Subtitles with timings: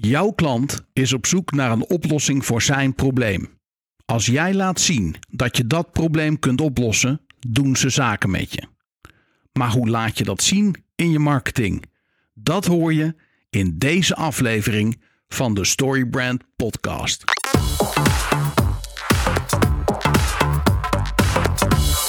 [0.00, 3.48] Jouw klant is op zoek naar een oplossing voor zijn probleem.
[4.04, 8.62] Als jij laat zien dat je dat probleem kunt oplossen, doen ze zaken met je.
[9.52, 11.84] Maar hoe laat je dat zien in je marketing?
[12.34, 13.14] Dat hoor je
[13.50, 17.24] in deze aflevering van de Storybrand Podcast.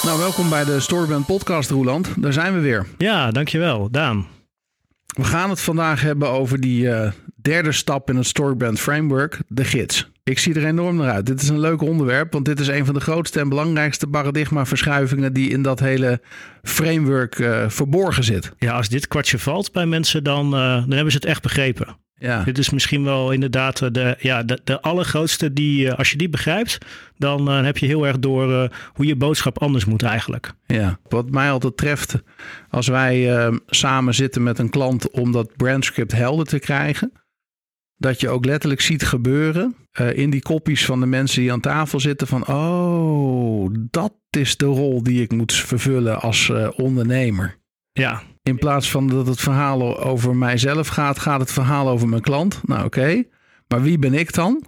[0.03, 2.21] Nou, welkom bij de Storybrand Podcast, Roeland.
[2.21, 2.87] Daar zijn we weer.
[2.97, 4.27] Ja, dankjewel, Daan.
[5.05, 7.11] We gaan het vandaag hebben over die eh,
[7.41, 10.11] derde stap in het Storybrand Framework, de gids.
[10.23, 11.25] Ik zie er enorm naar uit.
[11.25, 15.33] Dit is een leuk onderwerp, want dit is een van de grootste en belangrijkste paradigmaverschuivingen
[15.33, 16.21] die in dat hele
[16.63, 18.51] framework uh, verborgen zit.
[18.57, 21.97] Ja, als dit kwartje valt bij mensen, dan, uh, dan hebben ze het echt begrepen.
[22.19, 22.43] Ja.
[22.43, 26.77] Dit is misschien wel inderdaad de, ja, de, de allergrootste die, als je die begrijpt,
[27.17, 28.63] dan uh, heb je heel erg door uh,
[28.93, 30.51] hoe je boodschap anders moet eigenlijk.
[30.65, 32.15] Ja, wat mij altijd treft
[32.69, 37.11] als wij uh, samen zitten met een klant om dat brandscript helder te krijgen,
[37.99, 39.75] dat je ook letterlijk ziet gebeuren
[40.13, 44.65] in die kopjes van de mensen die aan tafel zitten van, oh, dat is de
[44.65, 47.57] rol die ik moet vervullen als ondernemer.
[47.91, 48.21] Ja.
[48.43, 52.61] In plaats van dat het verhaal over mijzelf gaat, gaat het verhaal over mijn klant.
[52.63, 53.27] Nou oké, okay.
[53.67, 54.63] maar wie ben ik dan?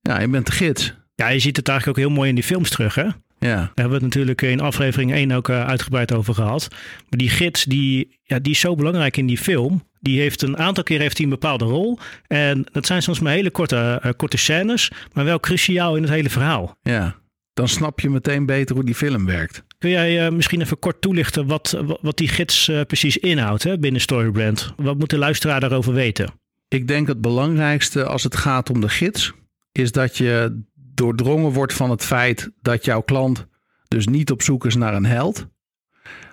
[0.00, 0.94] Ja, je bent de gids.
[1.14, 3.02] Ja, je ziet het eigenlijk ook heel mooi in die films terug, hè?
[3.02, 3.14] Ja.
[3.38, 6.68] Daar hebben we het natuurlijk in aflevering 1 ook uitgebreid over gehad.
[6.70, 9.87] Maar die gids, die, ja, die is zo belangrijk in die film.
[10.00, 11.98] Die heeft een aantal keer heeft hij een bepaalde rol.
[12.26, 16.10] En dat zijn soms maar hele korte, uh, korte scènes, maar wel cruciaal in het
[16.10, 16.76] hele verhaal.
[16.82, 17.16] Ja,
[17.54, 19.64] dan snap je meteen beter hoe die film werkt.
[19.78, 23.78] Kun jij uh, misschien even kort toelichten wat, wat die gids uh, precies inhoudt hè,
[23.78, 24.72] binnen Storybrand?
[24.76, 26.30] Wat moet de luisteraar daarover weten?
[26.68, 29.32] Ik denk het belangrijkste als het gaat om de gids,
[29.72, 33.46] is dat je doordrongen wordt van het feit dat jouw klant
[33.88, 35.46] dus niet op zoek is naar een held,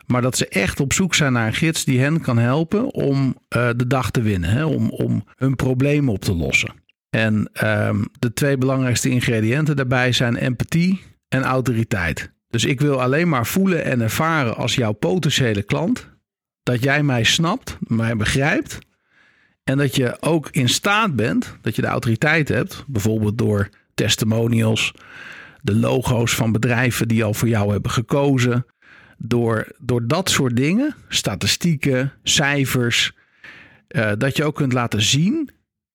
[0.08, 3.38] maar dat ze echt op zoek zijn naar een gids die hen kan helpen om
[3.56, 4.66] uh, de dag te winnen, hè?
[4.66, 6.74] Om, om hun probleem op te lossen.
[7.10, 12.32] En um, de twee belangrijkste ingrediënten daarbij zijn empathie en autoriteit.
[12.50, 16.10] Dus ik wil alleen maar voelen en ervaren als jouw potentiële klant
[16.64, 18.80] dat jij mij snapt, mij begrijpt.
[19.64, 24.94] En dat je ook in staat bent, dat je de autoriteit hebt, bijvoorbeeld door testimonials,
[25.62, 28.66] de logo's van bedrijven die al voor jou hebben gekozen.
[29.18, 33.12] Door, door dat soort dingen, statistieken, cijfers,
[33.90, 35.50] uh, dat je ook kunt laten zien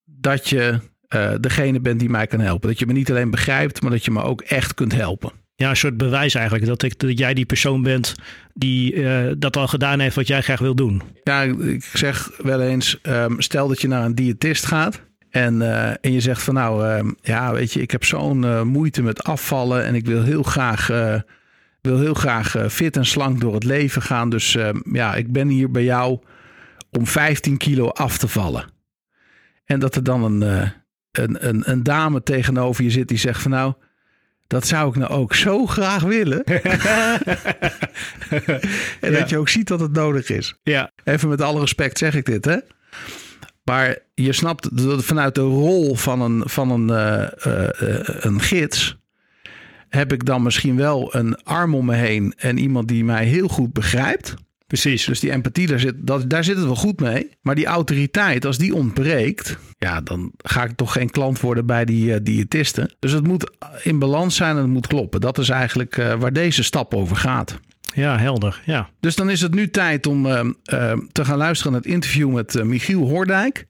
[0.05, 0.79] dat je
[1.15, 2.69] uh, degene bent die mij kan helpen.
[2.69, 5.33] Dat je me niet alleen begrijpt, maar dat je me ook echt kunt helpen.
[5.55, 6.67] Ja, een soort bewijs eigenlijk.
[6.67, 8.15] Dat, ik, dat jij die persoon bent
[8.55, 11.03] die uh, dat al gedaan heeft wat jij graag wil doen.
[11.25, 15.03] Ja, ik zeg wel eens, um, stel dat je naar een diëtist gaat.
[15.31, 19.03] En, uh, en je zegt van nou, uh, ja, weet je, ik heb zo'n moeite
[19.03, 20.91] met afvallen en ik wil heel graag,
[21.83, 24.31] wil heel graag fit en slank door het leven gaan.
[24.31, 24.57] Dus
[24.93, 26.19] ja, ik ben hier bij jou
[26.91, 28.65] om 15 kilo af te vallen.
[29.65, 30.73] En dat er dan een,
[31.13, 33.75] een, een, een dame tegenover je zit die zegt van nou,
[34.51, 36.45] dat zou ik nou ook zo graag willen.
[36.45, 36.61] en
[39.01, 39.11] ja.
[39.11, 40.55] dat je ook ziet dat het nodig is.
[40.63, 40.91] Ja.
[41.05, 42.57] Even met alle respect zeg ik dit, hè.
[43.63, 47.69] Maar je snapt dat vanuit de rol van een, van een, uh, uh,
[48.03, 48.99] een gids.
[49.91, 52.35] Heb ik dan misschien wel een arm om me heen.
[52.37, 54.35] en iemand die mij heel goed begrijpt.
[54.67, 55.05] Precies.
[55.05, 57.31] Dus die empathie, daar zit, dat, daar zit het wel goed mee.
[57.41, 59.59] Maar die autoriteit, als die ontbreekt.
[59.79, 62.95] ja, dan ga ik toch geen klant worden bij die uh, diëtisten.
[62.99, 63.51] Dus het moet
[63.83, 65.21] in balans zijn en het moet kloppen.
[65.21, 67.59] Dat is eigenlijk waar deze stap over gaat.
[67.95, 68.63] Ja, helder.
[68.65, 68.91] Ja.
[69.01, 70.41] Dus dan is het nu tijd om uh,
[70.73, 73.67] uh, te gaan luisteren naar het interview met Michiel Hoordijk.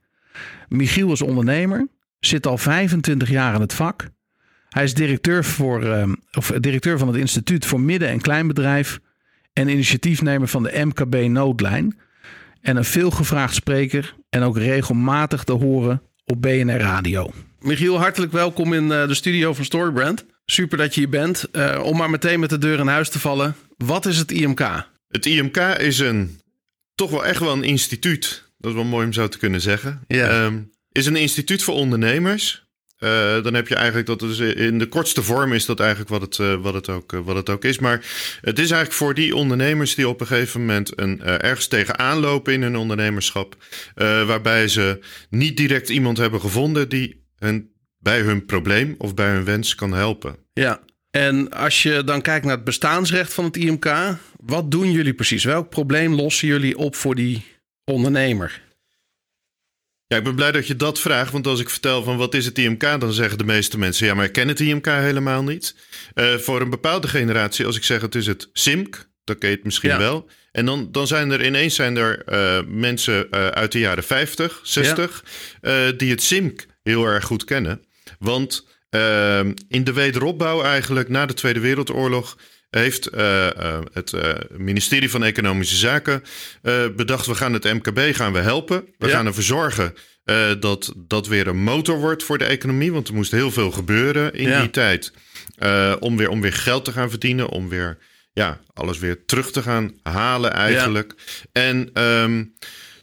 [0.69, 1.89] Michiel is ondernemer,
[2.19, 4.11] zit al 25 jaar in het vak.
[4.71, 9.01] Hij is directeur, voor, of directeur van het Instituut voor Midden- en Kleinbedrijf
[9.53, 11.99] en initiatiefnemer van de MKB Noodlijn.
[12.61, 17.33] En een veelgevraagd spreker en ook regelmatig te horen op BNR Radio.
[17.61, 20.25] Michiel, hartelijk welkom in de studio van Storybrand.
[20.47, 21.49] Super dat je hier bent.
[21.53, 23.57] Uh, om maar meteen met de deur in huis te vallen.
[23.77, 24.89] Wat is het IMK?
[25.09, 26.41] Het IMK is een
[26.95, 28.45] toch wel echt wel een instituut.
[28.59, 30.01] Dat is wel mooi om zo te kunnen zeggen.
[30.07, 30.45] Ja.
[30.45, 32.69] Um, is een instituut voor ondernemers.
[33.05, 36.21] Uh, dan heb je eigenlijk dat is in de kortste vorm is dat eigenlijk wat
[36.21, 37.79] het, uh, wat het, ook, wat het ook is.
[37.79, 38.05] Maar
[38.41, 42.53] het is eigenlijk voor die ondernemers die op een gegeven moment een, ergens tegenaan lopen
[42.53, 43.57] in hun ondernemerschap.
[43.95, 44.99] waarbij ze
[45.31, 49.93] niet direct iemand hebben gevonden die hen bij hun probleem of bij hun wens kan
[49.93, 50.37] helpen.
[50.53, 50.81] Ja,
[51.11, 55.45] en als je dan kijkt naar het bestaansrecht van het IMK, wat doen jullie precies?
[55.45, 57.45] Welk probleem lossen jullie op voor die
[57.85, 58.63] ondernemer?
[60.11, 62.45] Ja, ik ben blij dat je dat vraagt, want als ik vertel van wat is
[62.45, 65.75] het IMK, dan zeggen de meeste mensen ja, maar ik ken het IMK helemaal niet.
[66.15, 69.55] Uh, voor een bepaalde generatie, als ik zeg het is het SIMK, dan ken je
[69.55, 69.99] het misschien ja.
[69.99, 70.29] wel.
[70.53, 74.61] En dan, dan zijn er ineens zijn er, uh, mensen uh, uit de jaren 50,
[74.63, 75.25] 60,
[75.61, 75.89] ja.
[75.89, 77.85] uh, die het SIMC heel erg goed kennen.
[78.19, 78.67] Want
[79.69, 82.37] in de wederopbouw eigenlijk na de Tweede Wereldoorlog
[82.71, 83.05] heeft
[83.93, 84.13] het
[84.57, 86.23] ministerie van Economische Zaken
[86.97, 88.85] bedacht: we gaan het MKB gaan we helpen.
[88.99, 89.13] We ja.
[89.13, 89.95] gaan ervoor zorgen
[90.61, 92.93] dat dat weer een motor wordt voor de economie.
[92.93, 94.61] Want er moest heel veel gebeuren in ja.
[94.61, 95.13] die tijd.
[96.01, 97.99] om, weer, om weer geld te gaan verdienen, om weer
[98.33, 101.15] ja, alles weer terug te gaan halen eigenlijk.
[101.53, 102.45] En ehm,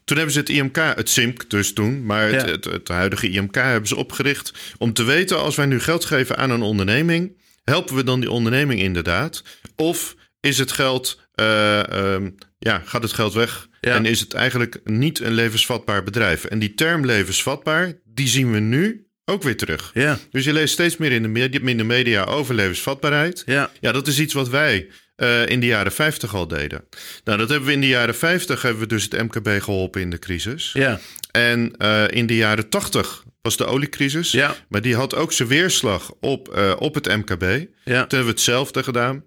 [0.03, 3.55] toen hebben ze het IMK, het SIMK dus toen, maar het, het, het, huidige IMK
[3.55, 7.37] hebben ze opgericht om te weten als wij nu geld geven aan een onderneming,
[7.71, 9.43] helpen we dan die onderneming inderdaad?
[9.75, 14.79] Of is het geld, uh, um, ja, gaat het geld weg en is het eigenlijk
[14.83, 16.43] niet een levensvatbaar bedrijf?
[16.43, 19.91] En die term levensvatbaar, die zien we nu ook weer terug.
[19.93, 20.19] Ja.
[20.31, 23.43] Dus je leest steeds meer in de, media, in de media over levensvatbaarheid.
[23.45, 23.71] Ja.
[23.79, 24.87] ja, dat is iets wat wij
[25.17, 26.83] uh, in de jaren 50 al deden.
[27.23, 30.09] Nou, dat hebben we in de jaren 50 hebben we dus het MKB geholpen in
[30.09, 30.71] de crisis.
[30.73, 30.99] Ja.
[31.31, 34.31] En uh, in de jaren 80 was de oliecrisis.
[34.31, 34.55] Ja.
[34.69, 37.41] Maar die had ook zijn weerslag op, uh, op het MKB.
[37.41, 37.65] Ja.
[37.83, 39.23] Toen hebben we hetzelfde gedaan.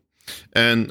[0.50, 0.90] En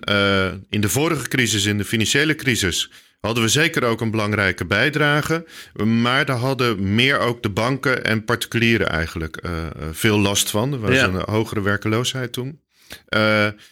[0.70, 5.46] in de vorige crisis, in de financiële crisis, hadden we zeker ook een belangrijke bijdrage.
[5.84, 9.42] Maar daar hadden meer ook de banken en particulieren eigenlijk
[9.92, 10.74] veel last van.
[10.74, 11.04] Er was Ja.
[11.08, 12.62] een hogere werkeloosheid toen.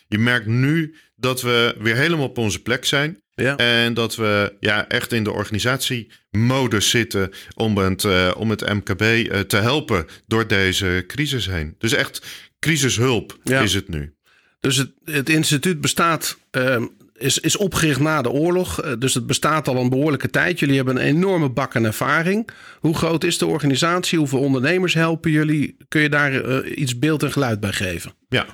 [0.07, 3.21] Je merkt nu dat we weer helemaal op onze plek zijn.
[3.41, 3.55] Ja.
[3.55, 9.01] En dat we ja, echt in de organisatiemodus zitten om het, uh, om het MKB
[9.01, 11.75] uh, te helpen door deze crisis heen.
[11.77, 12.25] Dus echt
[12.59, 13.61] crisishulp Ja.
[13.61, 14.13] is het nu.
[14.59, 18.81] Dus het, het instituut bestaat, ehm, is, is opgericht na de oorlog.
[18.81, 20.59] Eh, dus het bestaat al een behoorlijke tijd.
[20.59, 22.49] Jullie hebben een enorme bak aan ervaring.
[22.79, 24.17] Hoe groot is de organisatie?
[24.17, 25.77] Hoeveel ondernemers helpen jullie?
[25.87, 28.13] Kun je daar eh, iets beeld en geluid bij geven?
[28.29, 28.45] Ja.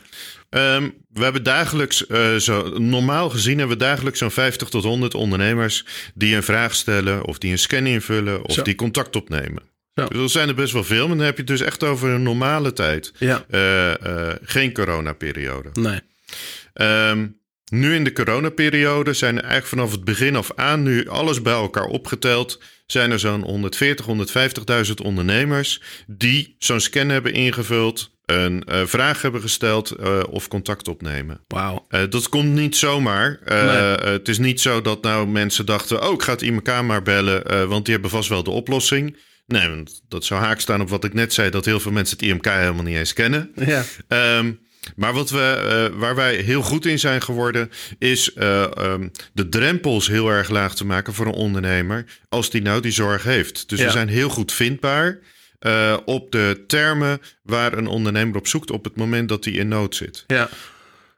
[0.56, 5.14] Um, we hebben dagelijks, uh, zo, normaal gezien hebben we dagelijks zo'n 50 tot 100
[5.14, 8.62] ondernemers die een vraag stellen of die een scan invullen of Zo.
[8.62, 9.64] die contact opnemen.
[9.96, 10.06] Zo.
[10.08, 12.10] Dus dat zijn er best wel veel, maar dan heb je het dus echt over
[12.10, 13.14] een normale tijd.
[13.18, 13.46] Ja.
[13.50, 15.70] Uh, uh, geen coronaperiode.
[15.74, 16.00] Nee.
[17.10, 17.42] Um,
[17.72, 21.54] nu in de coronaperiode zijn er eigenlijk vanaf het begin af aan, nu alles bij
[21.54, 24.06] elkaar opgeteld, zijn er zo'n 140,
[24.88, 30.88] 150.000 ondernemers die zo'n scan hebben ingevuld, een uh, vraag hebben gesteld uh, of contact
[30.88, 31.40] opnemen.
[31.48, 31.86] Wauw.
[31.90, 33.40] Uh, dat komt niet zomaar.
[33.46, 33.58] Nee.
[34.12, 37.68] Het is niet zo dat nou mensen dachten, oh ik ga het IMK maar bellen,
[37.68, 39.18] want die hebben vast wel de oplossing.
[39.48, 42.18] Nee, want dat zou haak staan op wat ik net zei, dat heel veel mensen
[42.18, 43.52] het IMK helemaal niet eens kennen.
[43.66, 43.84] Ja.
[44.38, 44.60] Um,
[44.96, 49.50] maar wat we, uh, waar wij heel goed in zijn geworden, is uh, um, de
[49.50, 53.70] drempels heel erg laag te maken voor een ondernemer als die nou die zorg heeft.
[53.70, 53.86] Dus Ja.
[53.86, 55.20] we zijn heel goed vindbaar
[55.66, 59.68] uh, op de termen waar een ondernemer op zoekt op het moment dat hij in
[59.68, 60.24] nood zit.
[60.28, 60.50] Ja.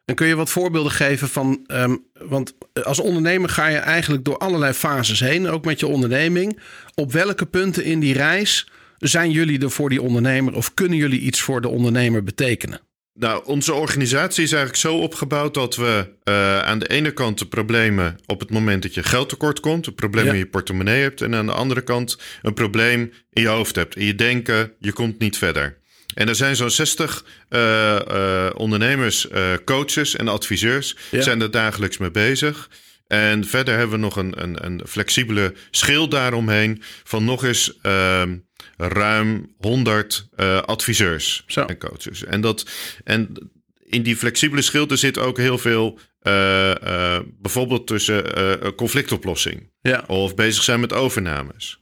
[0.06, 1.64] En kun je wat voorbeelden geven van.
[1.68, 2.54] ehm, want
[2.84, 6.60] als ondernemer ga je eigenlijk door allerlei fases heen, ook met je onderneming.
[6.96, 11.20] Op welke punten in die reis zijn jullie er voor die ondernemer of kunnen jullie
[11.20, 12.80] iets voor de ondernemer betekenen?
[13.20, 17.48] Nou, onze organisatie is eigenlijk zo opgebouwd dat we uh, aan de ene kant de
[17.48, 20.32] problemen op het moment dat je geld tekort komt, een probleem Ja.
[20.32, 23.96] in je portemonnee hebt, en aan de andere kant een probleem in je hoofd hebt.
[23.96, 25.78] In je denken, je komt niet verder.
[26.14, 29.28] En er zijn zo'n 60 uh, uh, ondernemers,
[29.66, 31.22] coaches en adviseurs Ja.
[31.22, 32.70] zijn er dagelijks mee bezig.
[33.08, 38.38] En verder hebben we nog een, een, een flexibele schil daaromheen van nog eens ehm,
[38.78, 41.62] ruim 100 uh, adviseurs Zo.
[41.66, 42.24] en coaches.
[42.24, 42.66] En, dat,
[43.04, 50.04] en in die flexibele schil zit ook heel veel, uh, uh, bijvoorbeeld tussen conflictoplossing Ja.
[50.08, 51.80] of bezig zijn met overnames.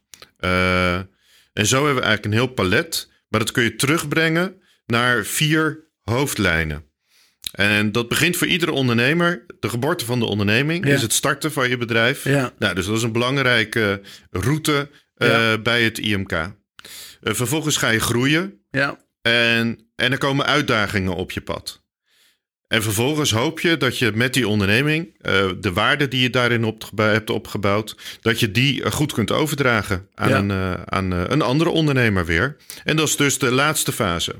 [1.53, 5.87] En zo hebben we eigenlijk een heel palet, maar dat kun je terugbrengen naar vier
[6.01, 6.85] hoofdlijnen.
[7.51, 9.45] En dat begint voor iedere ondernemer.
[9.59, 10.93] De geboorte van de onderneming Ja.
[10.93, 12.23] is het starten van je bedrijf.
[12.23, 12.53] Ja.
[12.59, 15.57] Nou, dus dat is een belangrijke route Ja.
[15.57, 16.31] bij het IMK.
[17.23, 18.99] Uh, vervolgens ga je groeien Ja.
[19.21, 21.81] en, en er komen uitdagingen op je pad.
[22.67, 26.75] En vervolgens hoop je dat je met die onderneming, uh, de waarde die je daarin
[26.95, 30.37] hebt opgebouwd, dat je die uh, goed kunt overdragen aan, Ja.
[30.37, 32.55] een, uh, aan een andere ondernemer weer.
[32.83, 34.35] En dat is dus de laatste fase.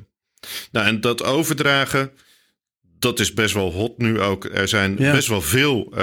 [0.71, 2.11] Nou, en dat overdragen,
[2.99, 4.45] dat is best wel hot nu ook.
[4.45, 5.11] Er zijn Ja.
[5.11, 5.93] best wel veel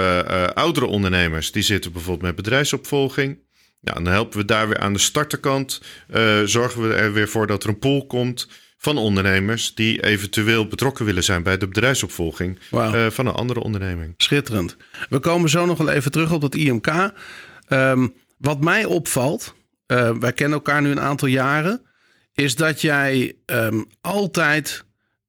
[0.53, 3.39] oudere ondernemers die zitten bijvoorbeeld met bedrijfsopvolging.
[3.81, 5.81] Nou, dan helpen we daar weer aan de starterkant.
[6.09, 8.47] Uh, zorgen we er weer voor dat er een pool komt
[8.77, 14.13] van ondernemers die eventueel betrokken willen zijn bij de bedrijfsopvolging uh, van een andere onderneming.
[14.17, 14.77] Schitterend.
[15.09, 17.13] We komen zo nog wel even terug op dat IMK.
[17.67, 18.07] Ehm,
[18.37, 19.55] wat mij opvalt,
[19.87, 21.81] uh, wij kennen elkaar nu een aantal jaren,
[22.33, 24.83] is dat jij um, altijd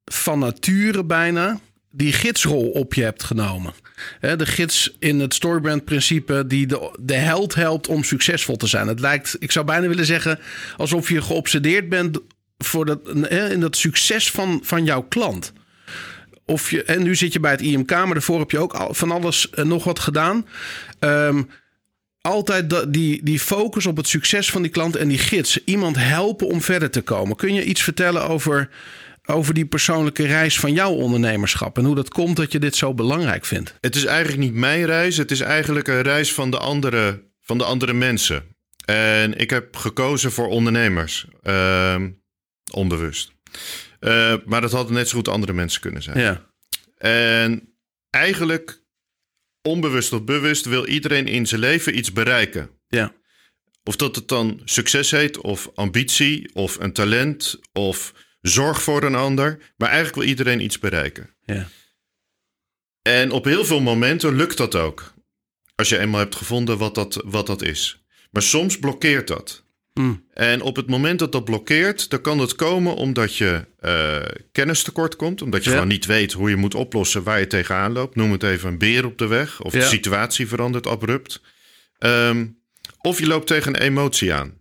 [0.04, 1.61] van nature bijna
[1.92, 3.72] die gidsrol op je hebt genomen.
[4.20, 8.88] De gids in het storybrand principe die de, de held helpt om succesvol te zijn.
[8.88, 10.38] Het lijkt, ik zou bijna willen zeggen,
[10.76, 12.18] alsof je geobsedeerd bent
[12.58, 15.52] voor dat, in dat succes van, van jouw klant.
[16.46, 19.11] Of je, en nu zit je bij het IMK, maar daarvoor heb je ook van
[19.11, 20.46] alles en nog wat gedaan.
[20.99, 21.42] Ehm,
[22.20, 25.64] altijd die, die focus op het succes van die klant en die gids.
[25.64, 27.37] Iemand helpen om verder te komen.
[27.37, 28.68] Kun je iets vertellen over,
[29.26, 31.78] over die persoonlijke reis van jouw ondernemerschap?
[31.78, 33.74] En hoe dat komt dat je dit zo belangrijk vindt?
[33.80, 35.16] Het is eigenlijk niet mijn reis.
[35.16, 38.44] Het is eigenlijk een reis van de andere, van de andere mensen.
[38.84, 41.26] En ik heb gekozen voor ondernemers.
[41.42, 42.10] Ehm,
[42.72, 43.32] onbewust.
[44.00, 46.18] Uh, maar dat hadden net zo goed andere mensen kunnen zijn.
[46.18, 46.50] Ja.
[46.98, 47.76] En
[48.10, 48.82] eigenlijk,
[49.62, 52.70] onbewust of bewust, wil iedereen in zijn leven iets bereiken.
[52.88, 53.14] Ja.
[53.84, 58.12] Of dat het dan succes heet, of ambitie, of een talent, of
[58.42, 59.58] zorg voor een ander.
[59.76, 61.30] Maar eigenlijk wil iedereen iets bereiken.
[61.44, 61.68] Ja.
[63.02, 65.12] En op heel veel momenten lukt dat ook.
[65.75, 68.04] Als je eenmaal hebt gevonden wat dat, wat dat is.
[68.30, 69.64] Maar soms blokkeert dat.
[69.94, 70.25] Mm.
[70.34, 74.22] En op het moment dat dat blokkeert, dan kan het komen omdat je uh,
[74.52, 75.42] kennis tekort komt.
[75.42, 75.75] Omdat je Ja.
[75.76, 78.16] gewoon niet weet hoe je moet oplossen waar je tegenaan loopt.
[78.16, 79.61] Noem het even een beer op de weg.
[79.62, 79.78] Of Ja.
[79.78, 81.40] de situatie verandert abrupt.
[81.99, 82.46] Ehm,
[83.00, 84.61] of je loopt tegen een emotie aan.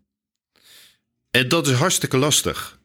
[1.31, 2.79] En dat is hartstikke lastig.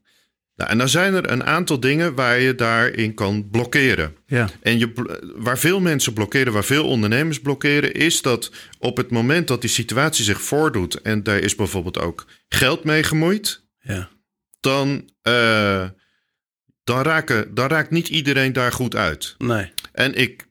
[0.56, 4.16] Nou, en dan zijn er een aantal dingen waar je daarin kan blokkeren.
[4.26, 4.48] Ja.
[4.62, 4.92] En je,
[5.36, 9.70] waar veel mensen blokkeren, waar veel ondernemers blokkeren, is dat op het moment dat die
[9.70, 14.08] situatie zich voordoet en daar is bijvoorbeeld ook geld mee gemoeid, Ja.
[14.60, 15.88] dan, eh,
[16.84, 19.34] dan, raken, dan raakt niet iedereen daar goed uit.
[19.38, 19.72] Nee.
[19.92, 20.45] En ik,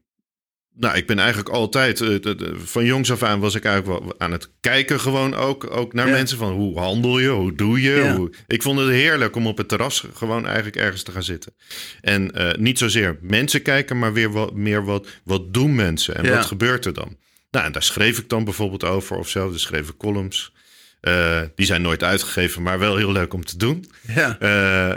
[0.78, 4.00] nou, ik ben eigenlijk altijd, eh, de- de- van jongs af aan was ik eigenlijk
[4.04, 6.12] wel aan het kijken gewoon ook, ook naar Ja.
[6.14, 7.92] mensen van hoe handel je, hoe doe je.
[7.96, 8.16] Ja.
[8.16, 11.56] Hoe, ik vond het heerlijk om op het terras gewoon eigenlijk ergens te gaan zitten.
[12.02, 16.24] En eh, niet zozeer mensen kijken, maar weer wat meer wat, wat doen mensen en
[16.24, 16.36] Ja.
[16.36, 17.18] wat gebeurt er dan.
[17.52, 19.52] Nou, en daar schreef ik dan bijvoorbeeld over of zo.
[19.52, 20.54] Dus schreef ik columns.
[21.02, 23.86] Eh, die zijn nooit uitgegeven, maar wel heel leuk om te doen.
[24.14, 24.36] Ja.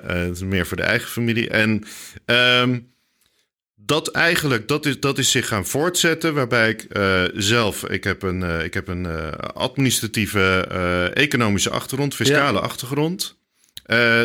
[0.06, 1.48] Het is meer voor de eigen familie.
[1.48, 1.84] En
[2.24, 2.78] ehm,
[3.88, 6.34] dat eigenlijk, dat is, dat is zich gaan voortzetten.
[6.34, 10.66] Waarbij ik eh, zelf, ik heb een, eh, ik heb een eh, administratieve,
[11.14, 13.36] economische achtergrond, fiscale achtergrond.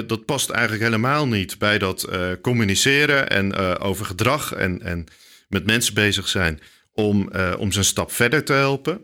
[0.08, 2.08] Dat past eigenlijk helemaal niet bij dat
[2.42, 5.06] communiceren en over gedrag en, en
[5.48, 6.60] met mensen bezig zijn
[6.94, 9.02] om, om ze een stap verder te helpen.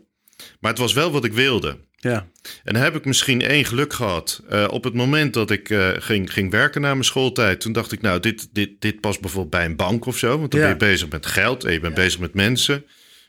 [0.60, 1.78] Maar het was wel wat ik wilde.
[2.00, 2.26] Ja.
[2.64, 4.42] En dan heb ik misschien één geluk gehad.
[4.48, 7.92] Eh, op het moment dat ik eh, ging, ging werken na mijn schooltijd, toen dacht
[7.92, 10.38] ik, nou, dit, dit, dit past bijvoorbeeld bij een bank of zo.
[10.38, 10.66] Want dan Ja.
[10.66, 12.84] ben je bezig met geld en je bent bezig met mensen.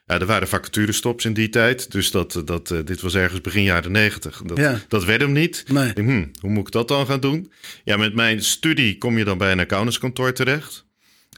[0.05, 1.91] Ja, er waren vacaturestops in die tijd.
[1.91, 4.41] Dus dat, dat, eh, dit was ergens begin jaren negentig.
[4.45, 4.79] Dat, Ja.
[4.87, 5.63] dat werd hem niet.
[5.67, 5.91] Nee.
[5.95, 7.51] Hm, hoe moet ik dat dan gaan doen?
[7.83, 10.85] Ja, met mijn studie kom je dan bij een accountantskantoor terecht.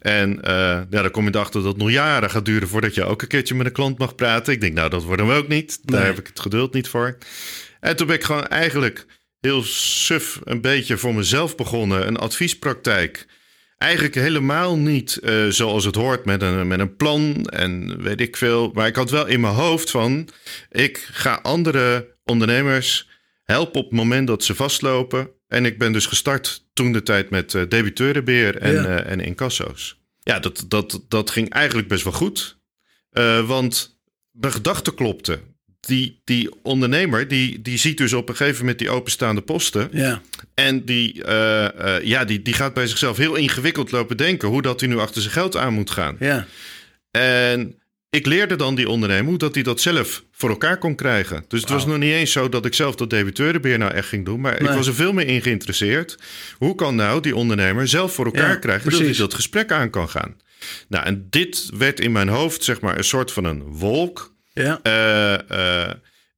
[0.04, 0.54] En eh,
[0.90, 3.28] ja, dan kom je erachter dat het nog jaren gaat duren voordat je ook een
[3.28, 4.54] keertje met een klant mag praten.
[4.54, 5.80] Ik denk, nou, dat wordt hem ook niet.
[5.84, 6.10] Daar Nee.
[6.10, 7.18] heb ik het geduld niet voor.
[7.80, 9.06] En toen ben ik gewoon eigenlijk
[9.40, 12.08] heel suf een beetje voor mezelf begonnen.
[12.08, 13.26] Een adviespraktijk.
[13.78, 18.38] Eigenlijk helemaal niet eh, zoals het hoort met een, met een plan en weet ik
[18.38, 18.72] veel.
[18.74, 20.28] Maar ik had wel in mijn hoofd van...
[20.70, 23.10] ik ga andere ondernemers
[23.44, 25.30] helpen op het moment dat ze vastlopen.
[25.54, 28.86] En ik ben dus gestart toen de tijd met eh debiteurenbeheer en, Ja.
[28.86, 29.98] eh, en incasso's.
[30.20, 32.58] Ja, dat, dat, dat ging eigenlijk best wel goed.
[33.10, 34.00] Eh, want
[34.32, 35.42] mijn gedachten klopten.
[35.80, 39.90] Die, die ondernemer die, die ziet dus op een gegeven moment die openstaande posten.
[39.92, 40.22] Ja.
[40.54, 41.28] En die,
[42.04, 45.22] ja, die, die gaat bij zichzelf heel ingewikkeld lopen denken hoe dat hij nu achter
[45.22, 46.16] zijn geld aan moet gaan.
[46.20, 46.48] Ja.
[47.12, 47.76] En
[48.14, 51.46] ik leerde dan die ondernemer hoe dat hij dat zelf voor elkaar kon krijgen.
[51.48, 54.26] Dus het was nog niet eens zo dat ik zelf dat debiteurenbeheer nou echt ging
[54.26, 54.42] doen.
[54.42, 56.18] Maar ik was er veel meer in geïnteresseerd.
[56.58, 59.18] Hoe kan nou die ondernemer zelf voor elkaar Ja, krijgen dat precies.
[59.18, 60.36] hij dat gesprek aan kan gaan?
[60.88, 64.34] Nou, en dit werd in mijn hoofd zeg maar een soort van een wolk.
[64.54, 64.80] Ja.
[64.84, 65.92] Eh, eh,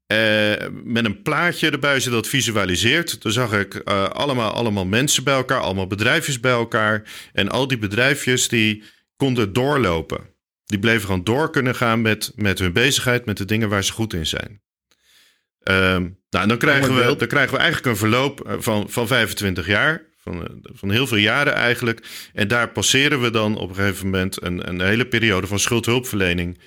[0.08, 3.22] eh, met een plaatje erbij, als je dat visualiseert.
[3.22, 3.80] Dan zag ik
[4.14, 7.04] allemaal, allemaal mensen bij elkaar, allemaal bedrijfjes bij elkaar.
[7.34, 8.84] En al die bedrijfjes die
[9.16, 10.34] konden doorlopen.
[10.66, 13.92] Die bleven gewoon door kunnen gaan met, met hun bezigheid, met de dingen waar ze
[13.92, 14.62] goed in zijn.
[15.64, 19.68] Ehm, nou, dan krijgen, we, dan krijgen we eigenlijk een verloop eh, van, van 25
[19.68, 20.06] jaar.
[20.18, 22.08] Van, eh, van heel veel jaren eigenlijk.
[22.34, 26.60] En daar passeren we dan op een gegeven moment een, een hele periode van schuldhulpverlening.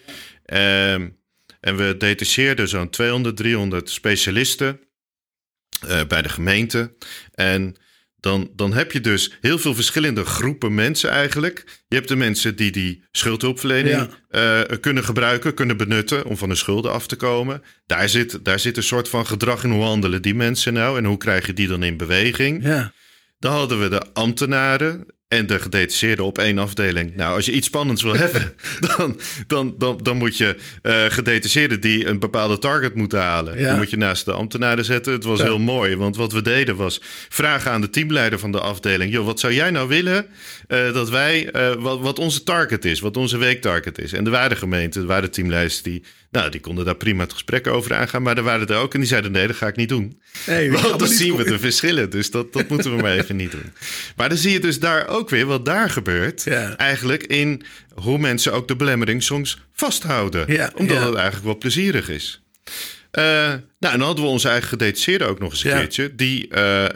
[0.45, 1.09] Ehm,
[1.61, 4.81] en we detacheerden zo'n 200, 300 specialisten
[5.87, 6.97] eh, bij de gemeente.
[7.35, 7.77] En
[8.21, 11.83] dan, dan heb je dus heel veel verschillende groepen mensen eigenlijk.
[11.89, 16.55] Je hebt de mensen die die schuldhulpverlening eh, kunnen gebruiken, kunnen benutten om van de
[16.55, 17.63] schulden af te komen.
[17.87, 21.05] Daar zit, daar zit een soort van gedrag in hoe handelen die mensen nou en
[21.05, 22.65] hoe krijg je die dan in beweging.
[22.65, 22.93] Ja.
[23.39, 27.17] Dan hadden we de ambtenaren en de gedetacheerde op één afdeling.
[27.17, 28.55] Nou, als je iets spannends wil hebben,
[28.97, 33.59] dan, dan, dan, dan moet je uh, gedetacheerden die een bepaalde target moeten halen.
[33.59, 33.69] Ja.
[33.69, 35.13] Die moet je naast de ambtenaren zetten.
[35.13, 38.61] Het was heel mooi, want wat we deden was vragen aan de teamleider van de
[38.61, 40.27] afdeling: joh, wat zou jij nou willen
[40.69, 44.13] uh, dat wij, uh, wat, wat onze target is, wat onze weektarget is?
[44.13, 47.67] En er waren gemeenten, er waren teamleiders die nou, die konden daar prima het gesprek
[47.67, 48.23] over aangaan.
[48.23, 50.21] Maar er waren er ook en die zeiden: nee, dat ga ik niet doen.
[50.47, 52.11] Nee, Want dan zien we de verschillen.
[52.11, 53.73] Dus dat, dat moeten we maar even niet doen.
[54.17, 56.47] Maar dan zie je dus daar ook weer wat daar gebeurt.
[56.77, 57.63] Eigenlijk in
[57.95, 60.53] hoe mensen ook de belemmering soms vasthouden.
[60.53, 62.43] Ja, omdat het eigenlijk wel plezierig is.
[63.13, 66.15] Uh, nou, en dan hadden we onze eigen gedetacheerde ook nog eens een keertje.
[66.15, 66.89] Die, uh, uh,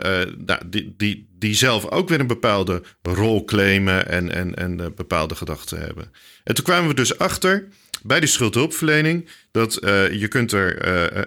[0.46, 5.34] nou, die, die, die zelf ook weer een bepaalde rol claimen en, en, en bepaalde
[5.34, 6.12] gedachten hebben.
[6.44, 7.68] En toen kwamen we dus achter
[8.04, 9.28] bij die schuldhulpverlening.
[9.50, 10.86] Dat uh, je kunt er.
[11.14, 11.22] Uh,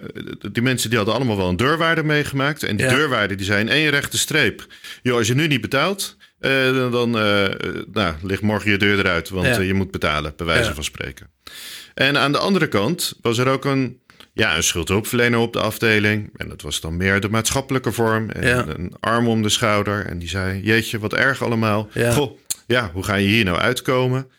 [0.52, 2.62] die mensen die hadden allemaal wel een deurwaarde meegemaakt.
[2.62, 4.66] En die deurwaarde die zijn één rechte streep.
[5.02, 6.16] Joh, als je nu niet betaalt.
[6.40, 9.28] Uh, dan nou, ligt morgen je deur eruit.
[9.28, 11.30] Want je moet betalen, bij wijze van spreken.
[11.94, 14.00] En aan de andere kant was er ook een.
[14.32, 16.30] Ja, een schuldhulpverlener op de afdeling.
[16.36, 18.30] En dat was dan meer de maatschappelijke vorm.
[18.30, 20.06] En een arm om de schouder.
[20.06, 21.88] En die zei: Jeetje, wat erg allemaal.
[22.12, 24.30] Goh, ja, hoe ga je hier nou uitkomen?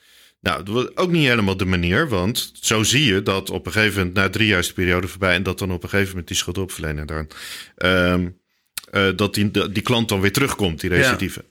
[0.47, 3.71] Nou, dat was ook niet helemaal de manier, want zo zie je dat op een
[3.71, 6.09] gegeven moment, na drie jaar is de periode voorbij, en dat dan op een gegeven
[6.09, 7.27] moment die schuldopverlener dan,
[7.77, 8.37] um,
[8.91, 11.45] uh, dat die, die klant dan weer terugkomt, die recidive.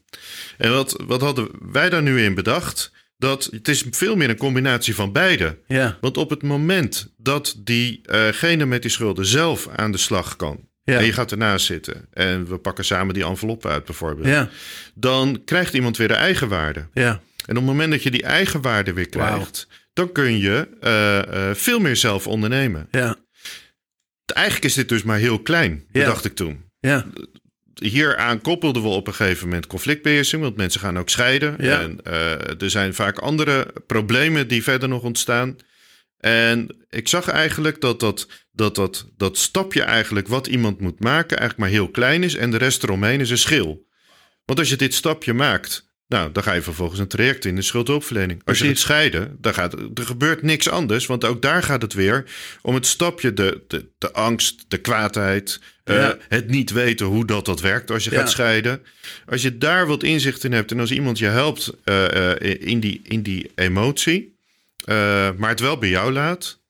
[0.59, 2.93] En wat, wat hadden wij daar nu in bedacht?
[3.19, 5.59] Dat het is veel meer een combinatie van beide.
[5.67, 5.99] Ja.
[6.01, 10.69] Want op het moment dat diegene uh met die schulden zelf aan de slag kan,
[10.85, 10.99] ja.
[10.99, 14.27] En je gaat ernaast zitten en we pakken samen die envelop uit bijvoorbeeld.
[14.27, 14.49] Ja.
[14.95, 16.87] Dan krijgt iemand weer de eigenwaarde.
[16.93, 17.21] Ja.
[17.47, 21.55] En op het moment dat je die eigenwaarde weer krijgt, dan kun je uh, uh,
[21.55, 22.89] veel meer zelf ondernemen.
[22.91, 23.17] Ja.
[24.25, 26.05] Eigenlijk is dit dus maar heel klein, ja.
[26.05, 26.65] dacht ik toen.
[26.81, 27.07] Ja.
[27.75, 31.57] Hieraan koppelden we op een gegeven moment conflictbeheersing, want mensen gaan ook scheiden.
[31.59, 31.81] Ja.
[31.81, 35.57] En uh, er zijn vaak andere problemen die verder nog ontstaan.
[36.19, 41.39] En ik zag eigenlijk dat dat, dat, dat dat stapje eigenlijk wat iemand moet maken
[41.39, 43.87] eigenlijk maar heel klein is en de rest eromheen is een schil.
[44.45, 47.63] Want als je dit stapje maakt, nou, dan ga je vervolgens een traject in de
[47.63, 48.43] schuldhulpverlening.
[48.45, 51.07] Als je het scheiden, dan gaat, er gebeurt niks anders.
[51.07, 52.25] Want ook daar gaat het weer
[52.63, 57.45] om het stapje, de, de, de angst, de kwaadheid, uh, het niet weten hoe dat,
[57.45, 58.83] dat werkt als je gaat scheiden.
[59.27, 62.81] Als je daar wat inzicht in hebt en als iemand je helpt uh, uh, in,
[62.81, 64.39] die, in die emotie,
[65.37, 66.61] maar het wel bij jou laat.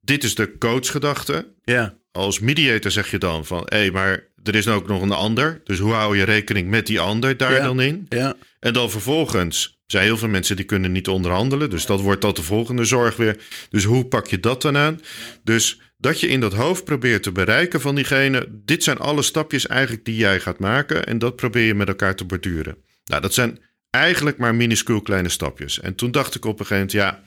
[0.00, 1.54] dit is de coachgedachte.
[1.64, 1.98] Ja.
[2.16, 5.60] Als mediator zeg je dan van, hé, hey, maar er is ook nog een ander.
[5.64, 8.06] Dus hoe hou je rekening met die ander daar dan in?
[8.08, 8.34] Ja.
[8.60, 11.70] En dan vervolgens zijn heel veel mensen die kunnen niet onderhandelen.
[11.70, 13.36] Dus dat wordt dat de volgende zorg weer.
[13.70, 15.00] Dus hoe pak je dat dan aan?
[15.44, 18.48] Dus dat je in dat hoofd probeert te bereiken van diegene.
[18.50, 21.06] Dit zijn alle stapjes eigenlijk die jij gaat maken.
[21.06, 22.76] En dat probeer je met elkaar te borduren.
[23.04, 23.58] Nou, dat zijn
[23.90, 25.80] eigenlijk maar minuscuul kleine stapjes.
[25.80, 27.22] En toen dacht ik op een gegeven moment, ja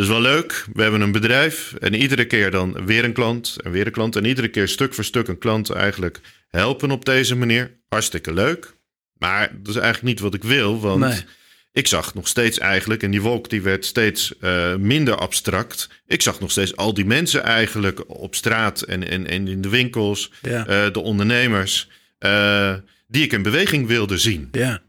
[0.00, 0.66] dus wel leuk.
[0.72, 4.16] We hebben een bedrijf en iedere keer dan weer een klant en weer een klant.
[4.16, 7.78] En iedere keer stuk voor stuk een klant eigenlijk helpen op deze manier.
[7.88, 8.74] Hartstikke leuk.
[9.18, 11.24] Maar dat is eigenlijk niet wat ik wil, want
[11.72, 15.88] ik zag nog steeds eigenlijk, en die wolk die werd steeds uh, minder abstract.
[16.06, 19.68] Ik zag nog steeds al die mensen eigenlijk op straat en, en, en in de
[19.68, 20.58] winkels, ja.
[20.58, 21.88] uh, de ondernemers,
[22.20, 22.74] uh,
[23.06, 24.48] die ik in beweging wilde zien.
[24.52, 24.82] Ja.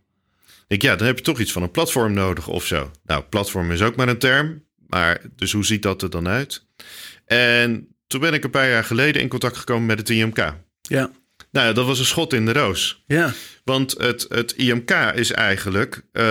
[0.68, 2.92] Ik, ja, dan heb je toch iets van een platform nodig of zo.
[3.06, 4.70] Nou, platform is ook maar een term.
[4.92, 6.66] Maar dus hoe ziet dat er dan uit?
[7.26, 10.54] En toen ben ik een paar jaar geleden in contact gekomen met het IMK.
[10.82, 11.12] Ja.
[11.52, 13.04] Nou, dat was een schot in de roos.
[13.08, 13.34] Ja.
[13.64, 16.24] Want het, het IMK is eigenlijk, uh,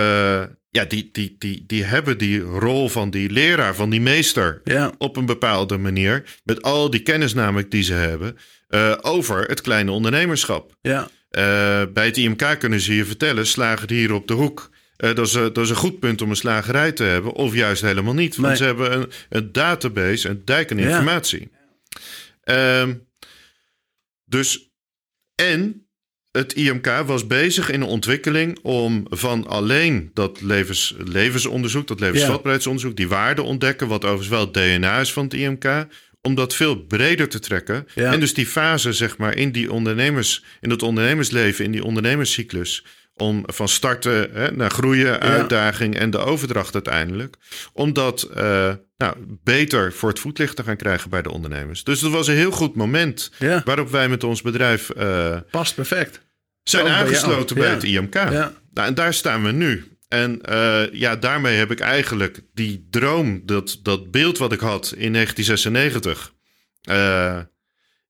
[0.69, 4.91] ja, die, die, die, die hebben die rol van die leraar, van die meester, ja.
[4.97, 8.37] op een bepaalde manier, met al die kennis namelijk die ze hebben,
[8.69, 10.75] uh, over het kleine ondernemerschap.
[10.81, 11.01] Ja.
[11.01, 14.69] Uh, bij het IMK kunnen ze je vertellen, slagen hier op de hoek.
[15.01, 18.13] Dat, is, dat is een goed punt om een slagerij te hebben, of juist helemaal
[18.13, 18.35] niet.
[18.35, 21.51] Want ze hebben een, een database, een dijk aan informatie.
[22.43, 22.81] Ja.
[22.81, 23.07] Um,
[24.25, 24.71] dus,
[25.35, 25.87] en
[26.31, 32.95] het IMK was bezig in een ontwikkeling om van alleen dat levens, levensonderzoek, dat levensvatbaarheidsonderzoek,
[32.95, 35.87] die waarde ontdekken, wat overigens wel het DNA is van het IMK,
[36.21, 37.87] om dat veel breder te trekken.
[37.95, 38.13] Ja.
[38.13, 42.85] En dus die fase, zeg maar, in die ondernemers, in het ondernemersleven, in die ondernemerscyclus,
[43.15, 47.35] om van starten hè, naar groeien, uitdaging en de overdracht uiteindelijk.
[47.73, 51.83] Om dat uh, nou, beter voor het voetlicht te gaan krijgen bij de ondernemers.
[51.83, 53.61] Dus dat was een heel goed moment ja.
[53.65, 54.91] waarop wij met ons bedrijf...
[54.97, 56.21] Uh, Past perfect.
[56.63, 58.13] Zijn aangesloten bij, het IMK.
[58.13, 59.97] Nou, en daar staan we nu.
[60.07, 64.93] En uh, ja, daarmee heb ik eigenlijk die droom, dat, dat beeld wat ik had
[64.97, 66.33] in 1996...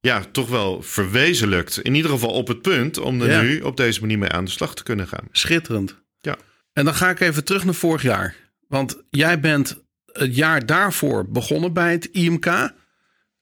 [0.02, 1.78] ja, toch wel verwezenlijkt.
[1.82, 3.42] In ieder geval op het punt om er Ja.
[3.42, 5.28] nu op deze manier mee aan de slag te kunnen gaan.
[5.32, 5.96] Schitterend.
[6.20, 6.36] Ja.
[6.74, 8.36] En dan ga ik even terug naar vorig jaar.
[8.68, 12.72] Want jij bent het jaar daarvoor begonnen bij het IMK.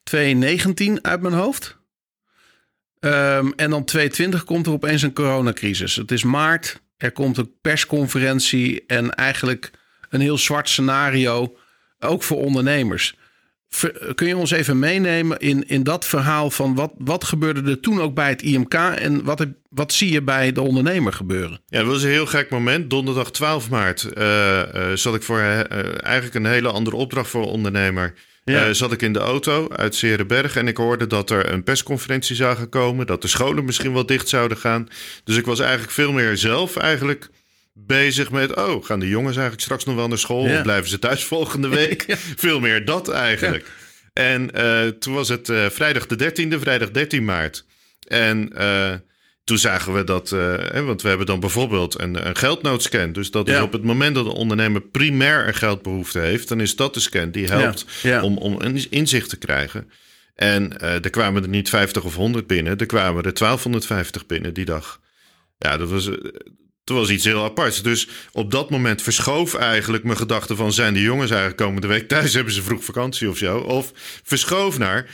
[0.04, 1.78] 2019 uit mijn hoofd.
[3.00, 5.96] Ehm, en dan 2020 komt er opeens een coronacrisis.
[5.96, 6.82] Het is maart.
[6.98, 8.84] Er komt een persconferentie.
[8.88, 9.72] En eigenlijk
[10.10, 11.58] een heel zwart scenario.
[12.00, 13.16] Ook voor ondernemers.
[14.16, 18.02] Kun je ons even meenemen in, in dat verhaal van wat, wat gebeurde er toen
[18.02, 21.62] ook bij het IMK en wat, heb- wat zie je bij de ondernemer gebeuren?
[21.68, 22.90] Ja, dat was een heel gek moment.
[22.90, 27.42] Donderdag 12 maart eh, eh, zat ik voor eh, eigenlijk een hele andere opdracht voor
[27.42, 28.14] een ondernemer.
[28.44, 28.74] Ja.
[28.74, 32.56] Zat ik in de auto uit Serenberg en ik hoorde dat er een persconferentie zou
[32.56, 33.06] gaan komen.
[33.08, 34.88] Dat de scholen misschien wel dicht zouden gaan.
[35.24, 37.30] Dus ik was eigenlijk veel meer zelf eigenlijk
[37.86, 38.56] bezig met...
[38.56, 40.48] oh, gaan de jongens eigenlijk straks nog wel naar school?
[40.48, 40.58] Ja.
[40.58, 42.06] Of blijven ze thuis volgende week?
[42.36, 43.66] Veel meer dat eigenlijk.
[44.14, 47.66] En eh, toen was het eh, vrijdag de 13e, vrijdag 13 maart.
[48.08, 48.94] En eh,
[49.44, 53.12] toen zagen we dat, hè, want we hebben dan bijvoorbeeld een, een geldnoodscan.
[53.12, 56.76] Dus dat is op het moment dat een ondernemer primair een geldbehoefte heeft, dan is
[56.76, 57.86] dat de scan die helpt.
[58.22, 59.92] Om, om een inzicht te krijgen.
[60.36, 64.66] En er kwamen er niet 50 of 100 binnen, er kwamen er 1250 binnen die
[64.66, 65.00] dag.
[65.58, 66.10] Ja, dat was,
[66.90, 67.82] dat was iets heel aparts.
[67.82, 70.74] Dus op dat moment verschoof eigenlijk mijn gedachte van...
[70.74, 72.34] zijn de jongens eigenlijk komende week thuis?
[72.40, 73.58] Hebben ze vroeg vakantie of zo?
[73.58, 73.92] Of
[74.24, 75.06] verschoof naar...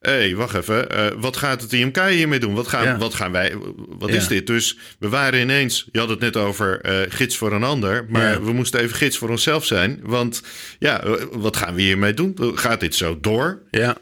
[0.00, 0.90] Hé, hey, wacht even.
[0.90, 2.54] eh, wat gaat het IMK hiermee doen?
[2.54, 2.98] Wat gaan, Ja.
[2.98, 3.54] wat gaan wij...
[3.88, 4.14] Wat Ja.
[4.16, 4.46] is dit?
[4.46, 5.88] Dus we waren ineens...
[5.92, 8.06] Je had het net over eh, gids voor een ander.
[8.08, 8.42] Maar Ja.
[8.42, 10.00] we moesten even gids voor onszelf zijn.
[10.02, 10.42] Want
[10.78, 12.36] ja, eh, wat gaan we hiermee doen?
[12.54, 13.62] Gaat dit zo door?
[13.70, 13.96] Ja,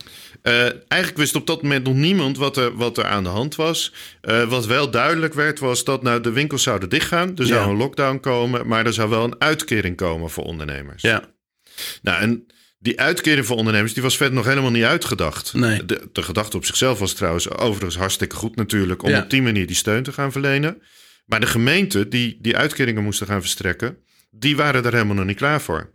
[0.49, 3.55] Eh, eigenlijk wist op dat moment nog niemand wat er, wat er aan de hand
[3.57, 3.93] was.
[4.21, 7.37] Eh, wat wel duidelijk werd, was dat nou, de winkels zouden dichtgaan.
[7.37, 7.71] Er zou Ja.
[7.71, 11.03] een lockdown komen, maar er zou wel een uitkering komen voor ondernemers.
[11.03, 11.23] ja,
[12.03, 12.47] Nou, en
[12.79, 15.55] die uitkering voor ondernemers, die was verder nog helemaal niet uitgedacht.
[15.55, 15.85] Nee.
[15.85, 19.03] De, de gedachte op zichzelf was trouwens overigens hartstikke goed natuurlijk...
[19.03, 19.23] om Ja.
[19.23, 20.83] op die manier die steun te gaan verlenen.
[21.27, 23.97] Maar de gemeenten die die uitkeringen moesten gaan verstrekken...
[24.31, 25.91] die waren er helemaal nog niet klaar voor.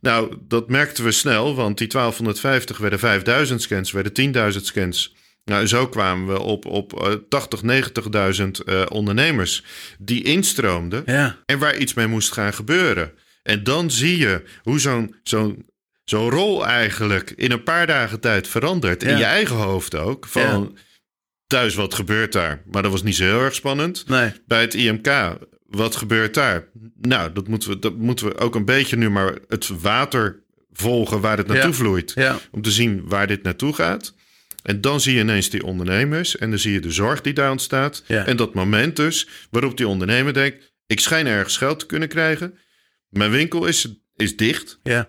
[0.00, 5.14] Nou, dat merkten we snel, want die 1250 werden 5000 scans, werden 10.000 scans.
[5.44, 9.64] Nou, zo kwamen we op, op eh, 80, 90.000 eh, ondernemers
[9.98, 13.12] die instroomden ja, en waar iets mee moest gaan gebeuren.
[13.42, 15.66] En dan zie je hoe zo'n zo'n
[16.04, 19.02] zo'n rol eigenlijk in een paar dagen tijd verandert.
[19.02, 20.26] In je eigen hoofd ook.
[20.26, 20.78] Van
[21.46, 22.62] thuis, wat gebeurt daar?
[22.70, 24.08] Maar dat was niet zo heel erg spannend.
[24.08, 25.36] nee, Bij het IMK,
[25.68, 26.68] wat gebeurt daar?
[27.00, 31.20] Nou, dat moeten we, dat moeten we ook een beetje nu maar het water volgen
[31.20, 31.76] waar het naartoe Ja.
[31.76, 32.12] vloeit.
[32.14, 34.14] ja, Om te zien waar dit naartoe gaat.
[34.62, 37.50] En dan zie je ineens die ondernemers en dan zie je de zorg die daar
[37.50, 38.02] ontstaat.
[38.06, 38.26] Ja.
[38.26, 40.72] En dat moment dus waarop die ondernemer denkt...
[40.86, 42.58] ik schijn ergens geld te kunnen krijgen.
[43.08, 44.78] Mijn winkel is, is dicht.
[44.82, 45.08] ja,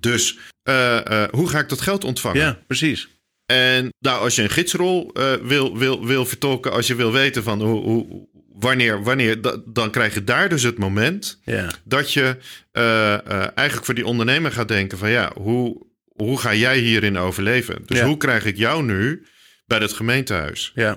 [0.00, 2.40] Dus eh, eh, hoe ga ik dat geld ontvangen?
[2.40, 3.08] ja, precies.
[3.46, 6.72] En nou, als je een gidsrol eh, wil, wil, wil vertolken...
[6.72, 9.40] als je wil weten van hoe, hoe, wanneer, wanneer...
[9.40, 12.36] da- dan krijg je daar dus het moment Ja, dat je
[12.72, 17.18] eh, eh, eigenlijk voor die ondernemer gaat denken van ja, hoe, hoe ga jij hierin
[17.18, 17.82] overleven?
[17.86, 18.04] Dus Ja.
[18.06, 19.26] hoe krijg ik jou nu
[19.66, 20.72] bij het gemeentehuis?
[20.74, 20.90] ja,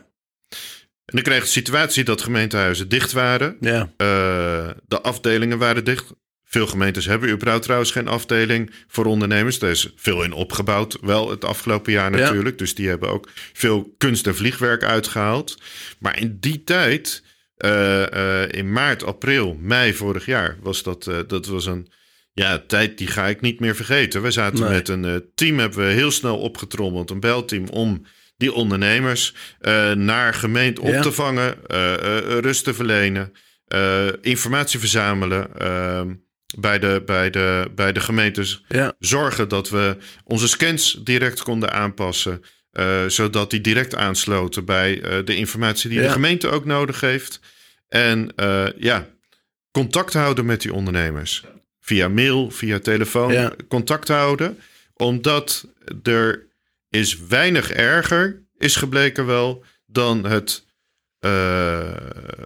[1.06, 3.58] En dan kreeg je de situatie dat gemeentehuizen dicht waren.
[3.60, 6.06] ja, Eh, de afdelingen waren dicht.
[6.43, 9.60] Veel gemeentes hebben überhaupt trouwens geen afdeling voor ondernemers.
[9.60, 12.17] Daar is veel in opgebouwd, wel het afgelopen jaar Ja.
[12.17, 12.58] natuurlijk.
[12.58, 15.58] Dus die hebben ook veel kunst- en vliegwerk uitgehaald.
[16.00, 17.24] Maar in die tijd,
[18.52, 21.91] in maart, april, mei vorig jaar, was dat, eh, dat was een
[22.34, 24.21] ja, tijd die ga ik niet meer vergeten.
[24.21, 24.69] We zaten Nee.
[24.74, 28.06] met een eh, team, hebben we heel snel opgetrommeld, een belteam om
[28.38, 31.02] die ondernemers eh, naar gemeente op Ja.
[31.02, 33.32] te vangen, eh, eh, rust te verlenen,
[33.67, 36.13] eh, informatie verzamelen ehm,
[36.60, 38.63] bij, de, bij, de, bij de gemeentes.
[38.67, 45.01] ja, Zorgen dat we onze scans direct konden aanpassen, eh, zodat die direct aansloten bij
[45.01, 46.05] eh, de informatie die Ja.
[46.05, 47.39] de gemeente ook nodig heeft.
[47.88, 49.07] En eh, ja,
[49.71, 51.43] contact houden met die ondernemers.
[51.79, 53.53] Via mail, via telefoon, Ja.
[53.67, 54.60] contact houden.
[54.93, 55.67] Omdat
[56.03, 56.47] er
[56.89, 60.65] is weinig erger, is gebleken wel, dan het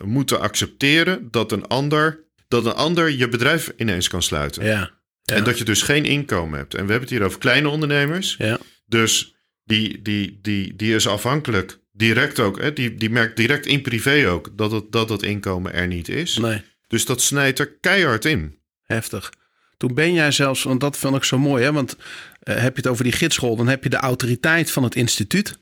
[0.03, 4.65] moeten accepteren dat een ander, dat een ander je bedrijf ineens kan sluiten.
[4.65, 5.35] ja, ja.
[5.35, 6.73] En dat je dus geen inkomen hebt.
[6.73, 8.35] En we hebben het hier over kleine ondernemers.
[8.38, 9.35] ja, Dus
[9.65, 12.62] die, die, die, die is afhankelijk direct ook.
[12.62, 16.10] Hè, die, die merkt direct in privé ook dat het, dat het inkomen er niet
[16.10, 16.38] is.
[16.38, 16.62] nee.
[16.88, 18.60] Dus dat snijdt er keihard in.
[18.84, 19.34] Heftig.
[19.78, 21.71] Toen ben jij zelfs, want dat vond ik zo mooi, hè?
[21.71, 21.95] want
[22.39, 25.60] eh, heb je het over die gidsrol, dan heb je de autoriteit van het instituut.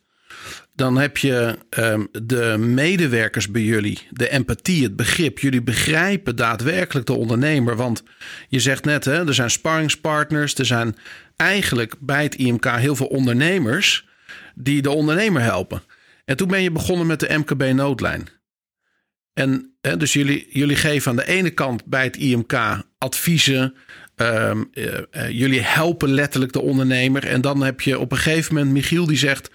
[0.76, 5.40] Dan heb je ehm, de medewerkers bij jullie, de empathie, het begrip.
[5.40, 7.76] Jullie begrijpen daadwerkelijk de ondernemer.
[7.76, 8.04] Want
[8.48, 10.96] je zegt net, hè, er zijn sparringspartners, er zijn
[11.36, 14.08] eigenlijk bij het IMK heel veel ondernemers
[14.56, 15.84] die de ondernemer helpen.
[16.26, 18.28] En toen ben je begonnen met de MKB-noodlijn.
[19.34, 23.74] En hè, dus jullie, jullie geven aan de ene kant bij het IMK adviezen.
[24.16, 27.28] Ehm, eh, eh, jullie helpen letterlijk de ondernemer.
[27.28, 29.50] En dan heb je op een gegeven moment Michiel die zegt: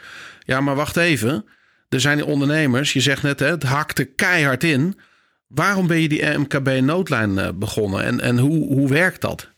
[0.49, 1.45] Ja, maar wacht even.
[1.89, 2.93] Er zijn die ondernemers.
[2.93, 4.99] Je zegt net, hè, het hakte keihard in.
[5.47, 9.51] Waarom ben je die MKB-noodlijn eh, begonnen en, en hoe, hoe werkt dat?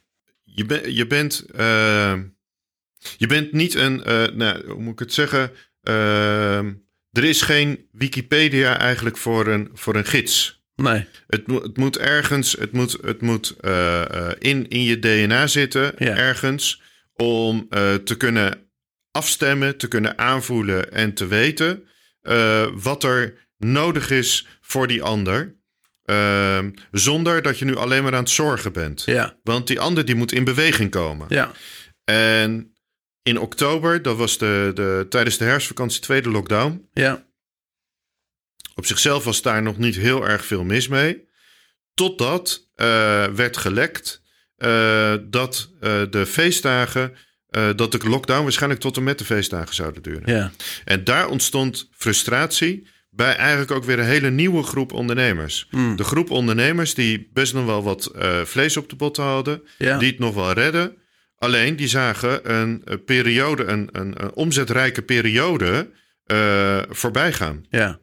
[0.42, 2.14] Je, ben, je, bent, uh,
[3.16, 5.50] je bent niet een, uh, nou, hoe moet ik het zeggen?
[5.82, 6.58] Uh,
[7.12, 10.62] er is geen Wikipedia eigenlijk voor een, voor een gids.
[10.76, 11.06] Nee.
[11.26, 13.56] Het, het moet ergens, het moet, het moet
[14.38, 16.16] in, in je DNA zitten, Ja.
[16.16, 16.82] ergens,
[17.14, 17.68] om
[18.04, 18.69] te kunnen
[19.10, 21.88] afstemmen, te kunnen aanvoelen en te weten
[22.20, 25.58] eh, wat er nodig is voor die ander.
[26.04, 29.02] Ehm, zonder dat je nu alleen maar aan het zorgen bent.
[29.04, 31.26] Ja, Want die ander die moet in beweging komen.
[31.28, 31.52] ja,
[32.04, 32.74] En
[33.22, 36.88] in oktober, dat was de, de, tijdens de herfstvakantie, tweede lockdown.
[36.92, 37.26] ja,
[38.74, 41.28] Op zichzelf was daar nog niet heel erg veel mis mee.
[41.94, 42.86] Totdat eh,
[43.26, 44.22] werd gelekt
[44.56, 45.70] eh, dat
[46.10, 47.16] de feestdagen,
[47.50, 50.36] eh, dat de lockdown waarschijnlijk tot en met de feestdagen zouden duren.
[50.36, 50.50] ja,
[50.84, 55.66] En daar ontstond frustratie bij eigenlijk ook weer een hele nieuwe groep ondernemers.
[55.70, 55.96] Hmm.
[55.96, 59.98] De groep ondernemers die best nog wel wat eh, vlees op de botten hadden, ja.
[59.98, 60.96] die het nog wel redden.
[61.36, 65.90] Alleen die zagen een, periode, een, een, een omzetrijke periode
[66.24, 67.64] eh, voorbij gaan.
[67.70, 68.00] ja.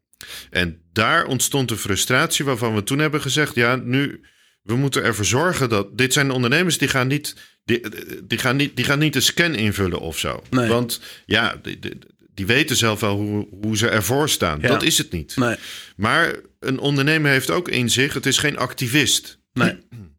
[0.50, 4.22] En daar ontstond de frustratie waarvan we toen hebben gezegd: ja, nu
[4.68, 7.82] we moeten ervoor zorgen dat dit zijn ondernemers die gaan niet, die,
[8.24, 10.44] die gaan niet, die gaan niet een scan invullen of zo.
[10.50, 10.68] Nee.
[10.68, 11.98] Want ja, die, die,
[12.34, 14.60] die weten zelf wel hoe, hoe ze ervoor staan.
[14.62, 14.68] Ja.
[14.68, 15.36] Dat is het niet.
[15.36, 15.56] Nee,
[15.96, 19.40] Maar een ondernemer heeft ook in zich: het is geen activist.
[19.54, 19.78] nee,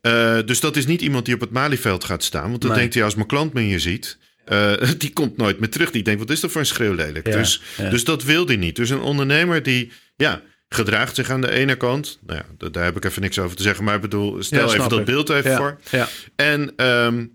[0.00, 2.48] Eh, dus dat is niet iemand die op het Malieveld gaat staan.
[2.50, 2.78] Want dan Nee.
[2.80, 4.18] denkt hij, als mijn klant me hier ziet...
[4.44, 5.90] eh, die komt nooit meer terug.
[5.90, 7.26] Die denkt, wat is dat voor een schreeuw lelijk?
[7.26, 7.90] Ja, dus, ja.
[7.90, 8.76] dus dat wil hij niet.
[8.76, 12.18] Dus een ondernemer die ja, gedraagt zich aan de ene kant...
[12.26, 13.84] Nou ja, daar heb ik even niks over te zeggen.
[13.84, 15.04] Maar ik bedoel, stel Ja, even dat ik.
[15.04, 15.78] beeld even ja, voor.
[15.90, 17.26] ja, En, ehm,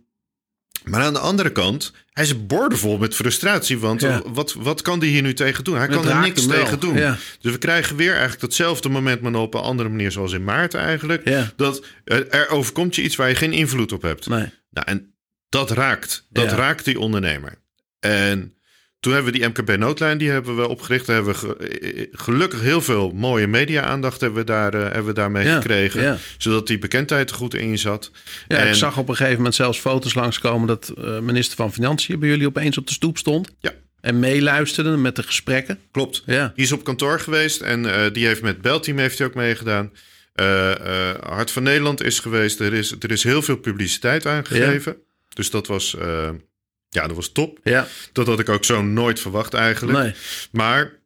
[0.83, 3.79] maar aan de andere kant, hij is boordevol met frustratie.
[3.79, 5.75] Want wat, wat kan hij hier nu tegen doen?
[5.75, 6.97] Hij Het kan er niks tegen doen.
[6.97, 7.17] Ja.
[7.41, 10.73] Dus we krijgen weer eigenlijk datzelfde moment, maar op een andere manier, zoals in maart
[10.73, 11.27] eigenlijk.
[11.29, 11.51] Ja.
[11.55, 14.27] Dat er, er overkomt je iets waar je geen invloed op hebt.
[14.27, 15.15] nee, Nou, en
[15.49, 16.27] dat raakt.
[16.29, 17.55] Dat raakt die ondernemer.
[17.99, 18.57] En
[19.03, 21.05] toen hebben we die MKB-noodlijn, die hebben we opgericht.
[21.05, 25.05] Daar hebben we ge- eh, gelukkig heel veel mooie media-aandacht hebben we, daar, eh, hebben
[25.05, 26.01] we daarmee Ja, gekregen.
[26.01, 26.17] ja.
[26.37, 28.11] Zodat die bekendheid er goed in zat.
[28.47, 31.73] Ja, En- ik zag op een gegeven moment zelfs foto's langskomen dat eh, minister van
[31.73, 33.49] Financiën bij jullie opeens op de stoep stond.
[33.59, 33.71] Ja.
[34.01, 35.79] En meeluisterde met de gesprekken.
[35.91, 36.23] Klopt.
[36.25, 39.35] Ja, Die is op kantoor geweest en eh, die heeft met Belteam heeft hij ook
[39.35, 39.91] meegedaan.
[40.33, 40.71] Eh,
[41.09, 42.59] eh, Hart van Nederland is geweest.
[42.59, 44.95] Er is, er is heel veel publiciteit aangegeven.
[45.33, 46.29] Dus dat was, eh,
[46.93, 47.59] ja, dat was top.
[47.63, 49.97] ja, Dat had ik ook zo nooit verwacht eigenlijk.
[49.97, 50.13] nee,
[50.51, 51.01] Maar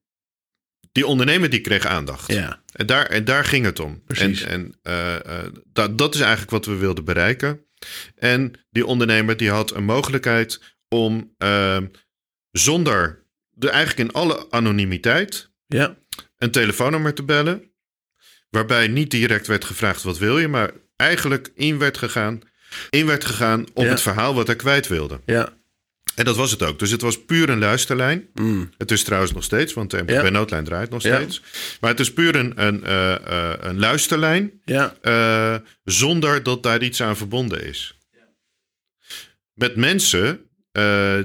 [0.91, 2.31] die ondernemer die kreeg aandacht.
[2.31, 4.03] ja, En, daar, en daar ging het om.
[4.05, 4.41] Precies.
[4.41, 7.65] En, en eh, eh, dat, dat is eigenlijk wat we wilden bereiken.
[8.15, 11.77] En die ondernemer die had een mogelijkheid om eh,
[12.51, 15.95] zonder, de, eigenlijk in alle anonimiteit, ja,
[16.37, 17.71] een telefoonnummer te bellen.
[18.49, 22.41] Waarbij niet direct werd gevraagd wat wil je, maar eigenlijk in werd gegaan,
[22.89, 23.89] in werd gegaan op Ja.
[23.89, 25.21] het verhaal wat hij kwijt wilde.
[25.25, 25.56] ja,
[26.17, 26.79] En dat was het ook.
[26.79, 28.27] Dus het was puur een luisterlijn.
[28.33, 30.21] mm, Het is trouwens nog steeds, want de Ja.
[30.21, 31.15] MPB-noodlijn draait nog Ja.
[31.15, 31.41] steeds.
[31.81, 36.83] Maar het is puur een, een, eh, eh, een luisterlijn ja, eh, zonder dat daar
[36.83, 37.95] iets aan verbonden is.
[39.53, 40.41] Met mensen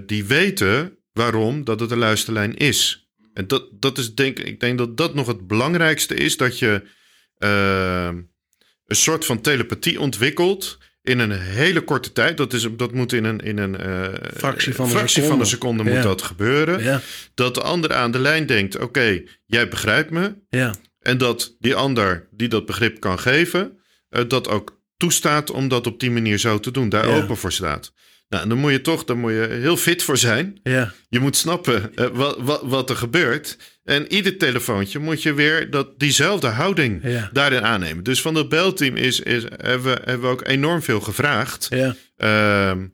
[0.07, 3.11] die weten waarom dat het een luisterlijn is.
[3.35, 6.83] En dat, dat is denk ik denk dat dat nog het belangrijkste is, dat je
[7.39, 12.37] een soort van telepathie ontwikkelt in een hele korte tijd.
[12.37, 15.31] Dat, is, dat moet in een, in een eh, Fractie van een fractie seconde.
[15.31, 16.03] van een seconde moet Ja.
[16.03, 16.83] dat gebeuren.
[16.83, 17.01] ja,
[17.35, 20.35] Dat de ander aan de lijn denkt: oké, jij begrijpt me.
[20.49, 25.69] ja, En dat die ander die dat begrip kan geven, eh, dat ook toestaat om
[25.69, 27.93] dat op die manier zo te doen, daar open voor staat.
[28.29, 30.61] Nou, dan moet je toch, daar moet je heel fit voor zijn.
[30.63, 33.57] ja, Je moet snappen eh, wat, wat, wat er gebeurt.
[33.85, 37.31] En ieder telefoontje moet je weer dat, diezelfde houding Ja.
[37.33, 38.05] daarin aannemen.
[38.05, 41.67] Dus van dat belteam is, is, hebben, we, hebben we ook enorm veel gevraagd.
[41.71, 42.87] ja, Ehm,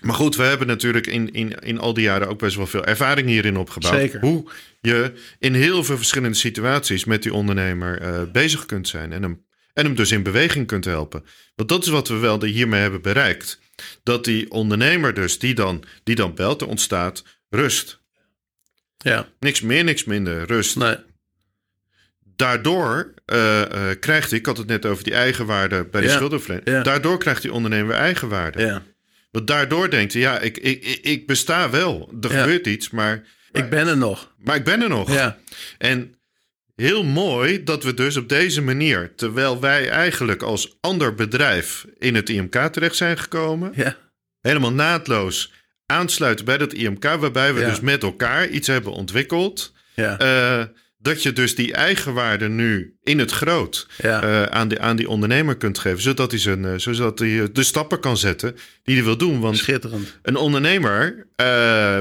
[0.00, 2.84] maar goed, we hebben natuurlijk in, in, in al die jaren ook best wel veel
[2.84, 3.94] ervaring hierin opgebouwd.
[3.94, 4.20] Zeker.
[4.20, 9.12] Hoe je in heel veel verschillende situaties met die ondernemer eh, bezig kunt zijn.
[9.12, 11.24] En hem, en hem dus in beweging kunt helpen.
[11.54, 13.60] Want dat is wat we wel hiermee hebben bereikt.
[14.02, 18.04] Dat die ondernemer dus, die dan, die dan belt, er ontstaat rust.
[19.10, 20.76] Ja, Niks meer, niks minder, rust.
[20.76, 20.96] nee,
[22.36, 26.12] Daardoor eh, eh, krijgt hij, ik had het net over die eigenwaarde bij de Ja,
[26.14, 26.68] schuldenverlening.
[26.68, 26.82] ja.
[26.82, 28.60] Daardoor krijgt die ondernemer eigenwaarde.
[28.62, 28.82] ja,
[29.30, 32.10] Want daardoor denkt hij, ja, ik, ik, ik- besta wel.
[32.20, 32.40] Er Ja.
[32.40, 34.34] gebeurt iets, maar, Ik ben er nog.
[34.38, 35.12] maar ik ben er nog.
[35.12, 35.38] Ja,
[35.78, 36.14] En
[36.74, 42.14] heel mooi dat we dus op deze manier, terwijl wij eigenlijk als ander bedrijf in
[42.14, 43.96] het IMK terecht zijn gekomen, ja,
[44.40, 45.52] helemaal naadloos
[45.86, 47.68] aansluiten bij dat IMK, waarbij we Ja.
[47.68, 49.72] dus met elkaar iets hebben ontwikkeld.
[49.94, 50.64] ja, eh,
[50.98, 54.22] dat je dus die eigenwaarde nu in het groot ja.
[54.22, 57.62] eh, aan, die, aan die ondernemer kunt geven, zodat hij, zijn, eh, zodat hij de
[57.62, 59.40] stappen kan zetten die hij wil doen.
[59.40, 60.18] Want Schitterend.
[60.22, 61.26] een ondernemer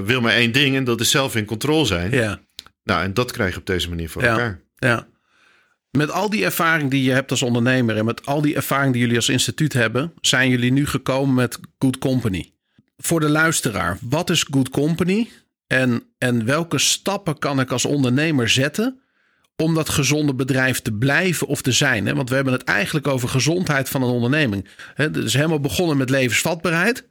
[0.05, 2.11] wil maar één ding en dat is zelf in controle zijn.
[2.11, 2.39] Ja,
[2.83, 4.61] Nou, en dat krijg je op deze manier voor elkaar.
[4.77, 5.07] ja.
[5.91, 9.01] Met al die ervaring die je hebt als ondernemer en met al die ervaring die
[9.01, 12.51] jullie als instituut hebben, zijn jullie nu gekomen met Good Company.
[12.97, 15.29] Voor de luisteraar, wat is Good Company
[15.67, 18.99] en, en welke stappen kan ik als ondernemer zetten
[19.55, 22.15] om dat gezonde bedrijf te blijven of te zijn?
[22.15, 24.67] Want we hebben het eigenlijk over gezondheid van een onderneming.
[24.93, 27.07] Het is helemaal begonnen met levensvatbaarheid.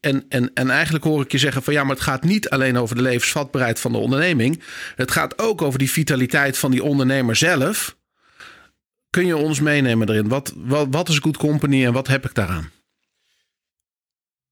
[0.00, 2.76] En, en, en eigenlijk hoor ik je zeggen van ja, maar het gaat niet alleen
[2.76, 4.62] over de levensvatbaarheid van de onderneming.
[4.96, 7.96] Het gaat ook over die vitaliteit van die ondernemer zelf.
[9.10, 10.28] Kun je ons meenemen erin?
[10.28, 12.70] Wat, wat, wat is Good Company en wat heb ik daaraan?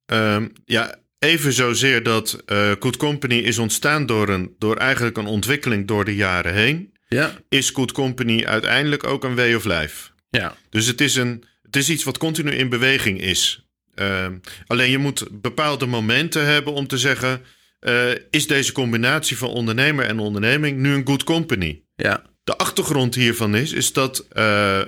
[0.09, 5.27] Ehm, ja, even zozeer dat eh Good Company is ontstaan door, een, door eigenlijk een
[5.27, 6.92] ontwikkeling door de jaren heen.
[7.09, 10.11] Ja, Is Good Company uiteindelijk ook een way of life?
[10.31, 13.66] ja, Dus het is, een, het is iets wat continu in beweging is.
[13.94, 17.42] Ehm, alleen je moet bepaalde momenten hebben om te zeggen:
[17.81, 21.83] eh, is deze combinatie van ondernemer en onderneming nu een good company?
[21.94, 24.81] ja, De achtergrond hiervan is, is dat eh,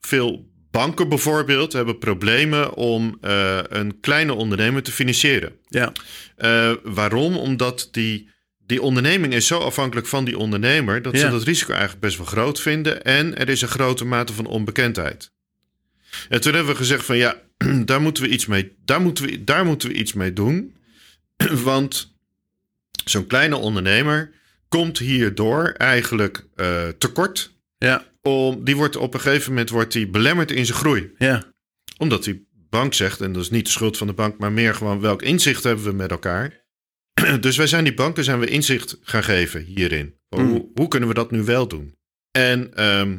[0.00, 5.52] veel banken bijvoorbeeld hebben problemen om eh, een kleine ondernemer te financieren.
[5.68, 5.92] ja,
[6.36, 7.36] Eh, waarom?
[7.36, 8.28] Omdat die,
[8.66, 12.26] die onderneming is zo afhankelijk van die ondernemer dat ze dat risico eigenlijk best wel
[12.26, 13.04] groot vinden.
[13.04, 15.32] En er is een grote mate van onbekendheid.
[16.28, 17.36] En toen hebben we gezegd van ja,
[17.84, 20.76] daar moeten we iets mee, daar moeten we, daar moeten we iets mee doen.
[21.70, 22.14] Want
[23.04, 24.30] zo'n kleine ondernemer
[24.68, 27.52] komt hierdoor eigenlijk eh, tekort.
[27.78, 31.52] ja, Om, die wordt op een gegeven moment wordt die belemmerd in zijn groei ja,
[31.98, 34.74] omdat die bank zegt, en dat is niet de schuld van de bank, maar meer
[34.74, 36.62] gewoon welk inzicht hebben we met elkaar.
[37.40, 40.14] Dus wij zijn die banken zijn we inzicht gaan geven hierin.
[40.28, 40.48] Mm.
[40.50, 41.96] Hoe, hoe kunnen we dat nu wel doen?
[42.30, 43.18] En ehm,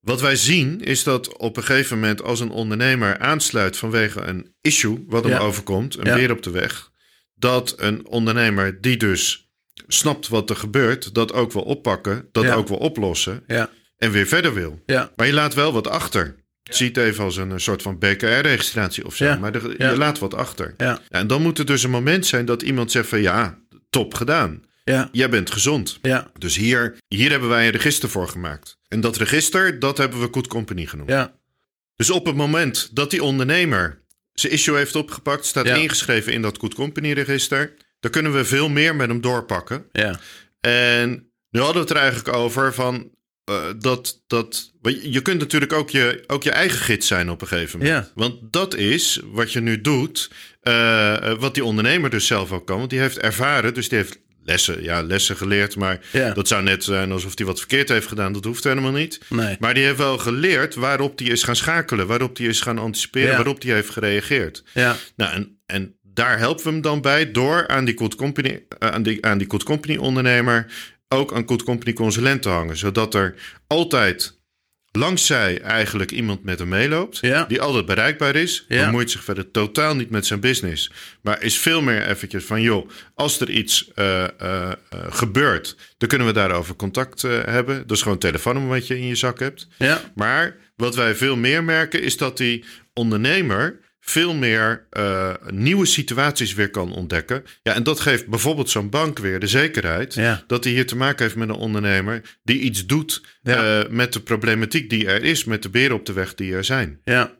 [0.00, 4.54] wat wij zien is dat op een gegeven moment als een ondernemer aansluit vanwege een
[4.60, 5.38] issue wat hem Ja.
[5.38, 6.14] overkomt, een Ja.
[6.14, 6.90] beer op de weg,
[7.34, 9.50] dat een ondernemer die dus
[9.86, 12.54] snapt wat er gebeurt, dat ook wil oppakken, dat Ja.
[12.54, 14.82] ook wil oplossen ja, en weer verder wil.
[14.86, 16.36] ja, Maar je laat wel wat achter.
[16.62, 19.24] Zie het even als een, soort van BKR-registratie of zo.
[19.24, 19.90] Ja, Maar er- ja.
[19.90, 20.74] je laat wat achter.
[20.76, 23.20] ja, En dan moet er dus een moment zijn dat iemand zegt van...
[23.20, 23.58] ja,
[23.90, 24.62] top gedaan.
[24.84, 25.98] ja, Jij bent gezond.
[26.02, 28.78] ja, Dus hier, hier hebben wij een register voor gemaakt.
[28.88, 31.08] En dat register, dat hebben we Good Company genoemd.
[31.10, 31.34] ja,
[31.96, 34.00] Dus op het moment dat die ondernemer
[34.32, 35.46] zijn issue heeft opgepakt...
[35.46, 35.74] staat Ja.
[35.74, 37.74] ingeschreven in dat Good Company-register...
[38.00, 39.84] dan kunnen we veel meer met hem doorpakken.
[39.92, 40.18] ja,
[40.60, 43.10] En nu hadden we het er eigenlijk over van
[43.48, 47.48] eh, dat, dat je kunt natuurlijk ook je, ook je eigen gids zijn op een
[47.48, 48.06] gegeven moment.
[48.06, 48.12] Ja.
[48.14, 50.30] Want dat is wat je nu doet,
[50.62, 52.78] eh, eh, wat die ondernemer dus zelf ook kan.
[52.78, 55.76] Want die heeft ervaren, dus die heeft lessen, ja, lessen geleerd.
[55.76, 56.32] Maar Ja.
[56.32, 58.32] dat zou net zijn alsof hij wat verkeerd heeft gedaan.
[58.32, 59.20] Dat hoeft helemaal niet.
[59.28, 62.78] nee, Maar die heeft wel geleerd waarop die is gaan schakelen, waarop die is gaan
[62.78, 63.34] anticiperen, Ja.
[63.36, 64.62] waarop die heeft gereageerd.
[64.74, 68.64] ja, Nou, en, en daar helpen we hem dan bij door aan die Good Company,
[68.78, 70.66] aan die, aan die Good Company ondernemer
[71.08, 72.76] ook een Good Company consulent te hangen.
[72.76, 73.34] Zodat er
[73.66, 74.38] altijd
[74.90, 77.18] langs zij eigenlijk iemand met hem meeloopt.
[77.20, 77.44] Ja.
[77.44, 78.64] Die altijd bereikbaar is.
[78.68, 78.84] Ja.
[78.84, 80.90] Bemoeit zich verder totaal niet met zijn business.
[81.22, 84.72] Maar is veel meer eventjes van joh, als er iets eh, eh, eh,
[85.08, 87.76] gebeurt, dan kunnen we daarover contact hebben.
[87.86, 89.68] Dat is gewoon een telefoonnummer wat je in je zak hebt.
[89.78, 95.86] ja, Maar wat wij veel meer merken is dat die ondernemer veel meer eh, nieuwe
[95.86, 97.44] situaties weer kan ontdekken.
[97.62, 100.44] Ja, en dat geeft bijvoorbeeld zo'n bank weer de zekerheid Ja.
[100.46, 103.80] dat hij hier te maken heeft met een ondernemer die iets doet Ja.
[103.82, 106.64] eh, met de problematiek die er is, met de beren op de weg die er
[106.64, 107.00] zijn.
[107.04, 107.36] ja,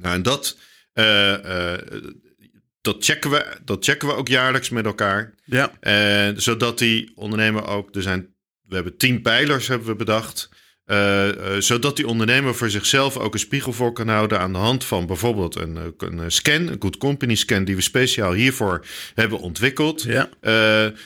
[0.00, 0.58] Nou, en dat,
[0.92, 1.74] eh,
[2.80, 5.34] dat, checken we, dat checken we ook jaarlijks met elkaar.
[5.44, 5.72] ja,
[6.36, 10.48] zodat die ondernemer ook, er zijn, we hebben tien pijlers hebben we bedacht.
[10.88, 14.58] Eh, eh, zodat die ondernemer voor zichzelf ook een spiegel voor kan houden aan de
[14.58, 18.84] hand van bijvoorbeeld een, eh, een scan, een Good Company scan, die we speciaal hiervoor
[19.14, 20.02] hebben ontwikkeld.
[20.02, 20.28] ja,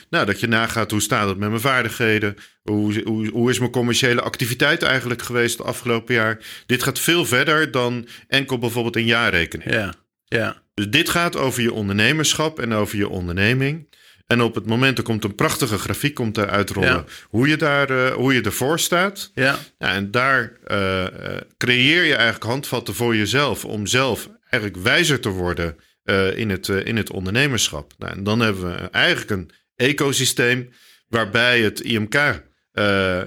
[0.09, 2.35] nou, dat je nagaat hoe staat het met mijn vaardigheden?
[2.61, 6.39] Hoe, hoe, hoe is mijn commerciële activiteit eigenlijk geweest het afgelopen jaar?
[6.65, 9.71] Dit gaat veel verder dan enkel bijvoorbeeld een jaarrekening.
[9.71, 9.93] ja,
[10.25, 13.87] ja, Dus dit gaat over je ondernemerschap en over je onderneming.
[14.33, 17.05] En op het moment er komt een prachtige grafiek komt er uitrollen Ja.
[17.29, 19.31] hoe, je daar, eh, hoe je ervoor staat.
[19.35, 24.83] ja, Ja, en daar eh, eh, creëer je eigenlijk handvatten voor jezelf om zelf eigenlijk
[24.83, 27.93] wijzer te worden uh, in, het, in het ondernemerschap.
[27.97, 30.69] Nou, en dan hebben we eigenlijk een ecosysteem
[31.07, 32.13] waarbij het IMK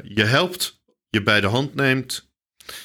[0.02, 2.28] je helpt, je bij de hand neemt,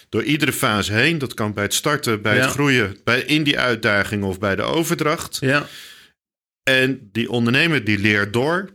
[0.10, 1.18] door iedere fase heen.
[1.18, 4.62] Dat kan bij het starten, bij het groeien, bij, in die uitdaging of bij de
[4.62, 5.38] overdracht.
[5.40, 5.68] Ja.
[6.64, 8.70] En die ondernemer die leert door.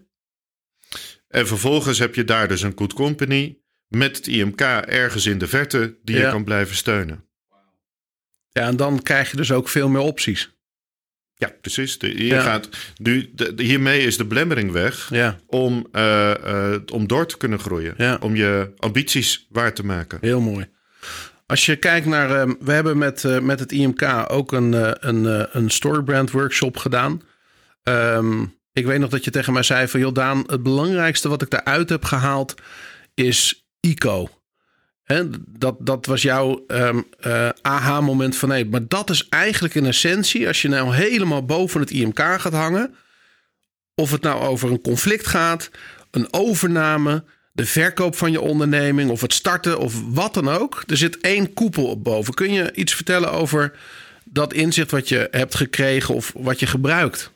[1.28, 3.58] En vervolgens heb je daar dus een good company
[3.88, 7.24] met het IMK ergens in de verte die je kan blijven steunen.
[8.50, 10.54] Ja, en dan krijg je dus ook veel meer opties.
[11.34, 11.98] Ja, precies.
[11.98, 15.38] De, je gaat, nu, de, hiermee is de belemmering weg ja.
[15.46, 17.94] om, uh, uh, om door te kunnen groeien.
[17.96, 18.18] Ja.
[18.20, 20.18] Om je ambities waar te maken.
[20.20, 20.68] Heel mooi.
[21.46, 24.72] Als je kijkt naar, uh, we hebben met, uh, met het IMK ook een,
[25.08, 27.22] een, een storybrand workshop gedaan.
[27.88, 31.50] Um, ik weet nog dat je tegen mij zei van, Jordaan, het belangrijkste wat ik
[31.50, 32.54] daaruit heb gehaald
[33.14, 34.28] is ICO.
[35.46, 37.06] Dat, dat was jouw um,
[37.62, 41.90] aha-moment van nee, maar dat is eigenlijk in essentie, als je nou helemaal boven het
[41.90, 42.94] IMK gaat hangen,
[43.94, 45.70] of het nou over een conflict gaat,
[46.10, 50.82] een overname, de verkoop van je onderneming of het starten of wat dan ook.
[50.86, 52.34] Er zit één koepel op boven.
[52.34, 53.78] Kun je iets vertellen over
[54.24, 57.30] dat inzicht wat je hebt gekregen of wat je gebruikt?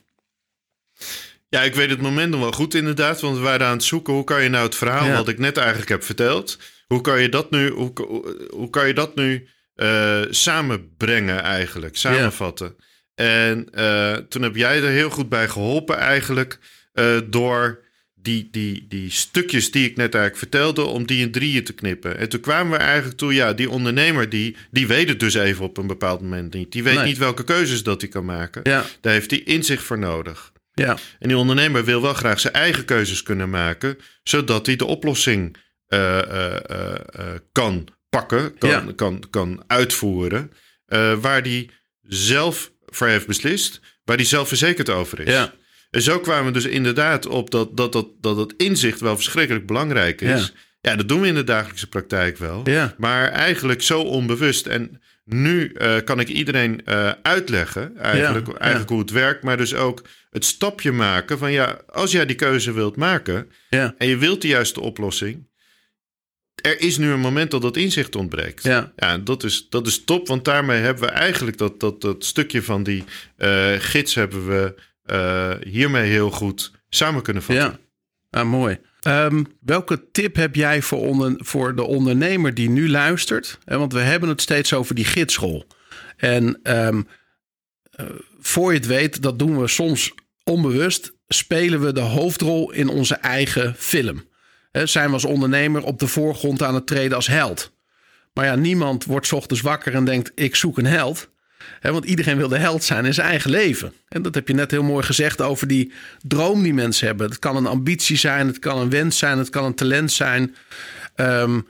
[1.48, 4.12] Ja, ik weet het moment nog wel goed inderdaad, want we waren aan het zoeken
[4.12, 5.16] hoe kan je nou het verhaal ja.
[5.16, 7.92] wat ik net eigenlijk heb verteld, hoe kan je dat nu, hoe,
[8.50, 12.74] hoe kan je dat nu uh, samenbrengen eigenlijk, samenvatten?
[12.78, 12.84] Ja.
[13.24, 16.58] En uh, toen heb jij er heel goed bij geholpen eigenlijk
[16.94, 17.82] uh, door
[18.14, 22.18] die, die, die stukjes die ik net eigenlijk vertelde, om die in drieën te knippen.
[22.18, 25.64] En toen kwamen we eigenlijk toe, ja, die ondernemer, die, die weet het dus even
[25.64, 26.72] op een bepaald moment niet.
[26.72, 27.04] Die weet nee.
[27.04, 28.60] niet welke keuzes dat hij kan maken.
[28.64, 28.84] Ja.
[29.00, 30.49] Daar heeft hij inzicht voor nodig.
[30.72, 30.96] Ja.
[31.18, 35.56] En die ondernemer wil wel graag zijn eigen keuzes kunnen maken, zodat hij de oplossing
[35.88, 36.94] uh, uh, uh,
[37.52, 38.84] kan pakken, kan, Ja.
[38.96, 40.52] kan, kan uitvoeren,
[41.20, 41.70] waar hij
[42.02, 45.32] zelf voor heeft beslist, waar hij zelf verzekerd over is.
[45.32, 45.52] Ja.
[45.90, 49.66] En zo kwamen we dus inderdaad op dat dat, dat, dat het inzicht wel verschrikkelijk
[49.66, 50.52] belangrijk is.
[50.80, 50.96] Ja.
[50.96, 52.60] dat doen we in de dagelijkse praktijk wel.
[52.64, 52.94] Ja.
[52.98, 54.66] Maar eigenlijk zo onbewust.
[54.66, 55.02] En
[55.32, 58.94] nu uh, kan ik iedereen uh, uitleggen eigenlijk, Ja, eigenlijk ja.
[58.94, 59.42] hoe het werkt.
[59.42, 63.94] Maar dus ook het stapje maken van ja, als jij die keuze wilt maken Ja.
[63.98, 65.48] en je wilt de juiste oplossing.
[66.62, 68.62] Er is nu een moment dat dat inzicht ontbreekt.
[68.62, 68.92] Ja.
[69.24, 72.82] Dat is, dat is top, want daarmee hebben we eigenlijk dat, dat, dat stukje van
[72.82, 73.04] die
[73.38, 74.74] uh, gids hebben we
[75.64, 77.78] hiermee heel goed samen kunnen vatten.
[78.30, 78.78] Ja, ah, mooi.
[79.06, 83.58] Um, welke tip heb jij voor, onder, voor de ondernemer die nu luistert?
[83.64, 85.66] Eh, Want we hebben het steeds over die gidsrol.
[86.16, 87.06] En um,
[88.40, 90.12] voor je het weet, dat doen we soms
[90.44, 94.28] onbewust, spelen we de hoofdrol in onze eigen film.
[94.70, 97.72] He, zijn we als ondernemer op de voorgrond aan het treden als held.
[98.32, 101.30] Maar ja, niemand wordt ochtends wakker en denkt: ik zoek een held.
[101.80, 103.92] Want iedereen wil de held zijn in zijn eigen leven.
[104.08, 105.92] En dat heb je net heel mooi gezegd over die
[106.22, 107.28] droom die mensen hebben.
[107.28, 110.54] Het kan een ambitie zijn, het kan een wens zijn, het kan een talent zijn.
[111.16, 111.66] Um,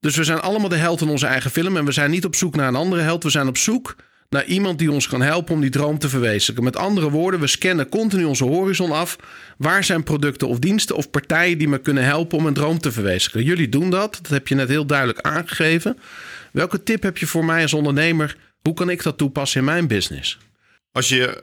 [0.00, 1.76] dus we zijn allemaal de held in onze eigen film.
[1.76, 3.22] En we zijn niet op zoek naar een andere held.
[3.22, 3.96] We zijn op zoek
[4.28, 6.64] naar iemand die ons kan helpen om die droom te verwezenlijken.
[6.64, 9.16] Met andere woorden, we scannen continu onze horizon af.
[9.56, 12.92] Waar zijn producten of diensten of partijen die me kunnen helpen om een droom te
[12.92, 13.50] verwezenlijken?
[13.50, 14.18] Jullie doen dat.
[14.22, 15.98] Dat heb je net heel duidelijk aangegeven.
[16.52, 18.36] Welke tip heb je voor mij als ondernemer?
[18.62, 20.38] Hoe kan ik dat toepassen in mijn business?
[20.92, 21.42] Als je,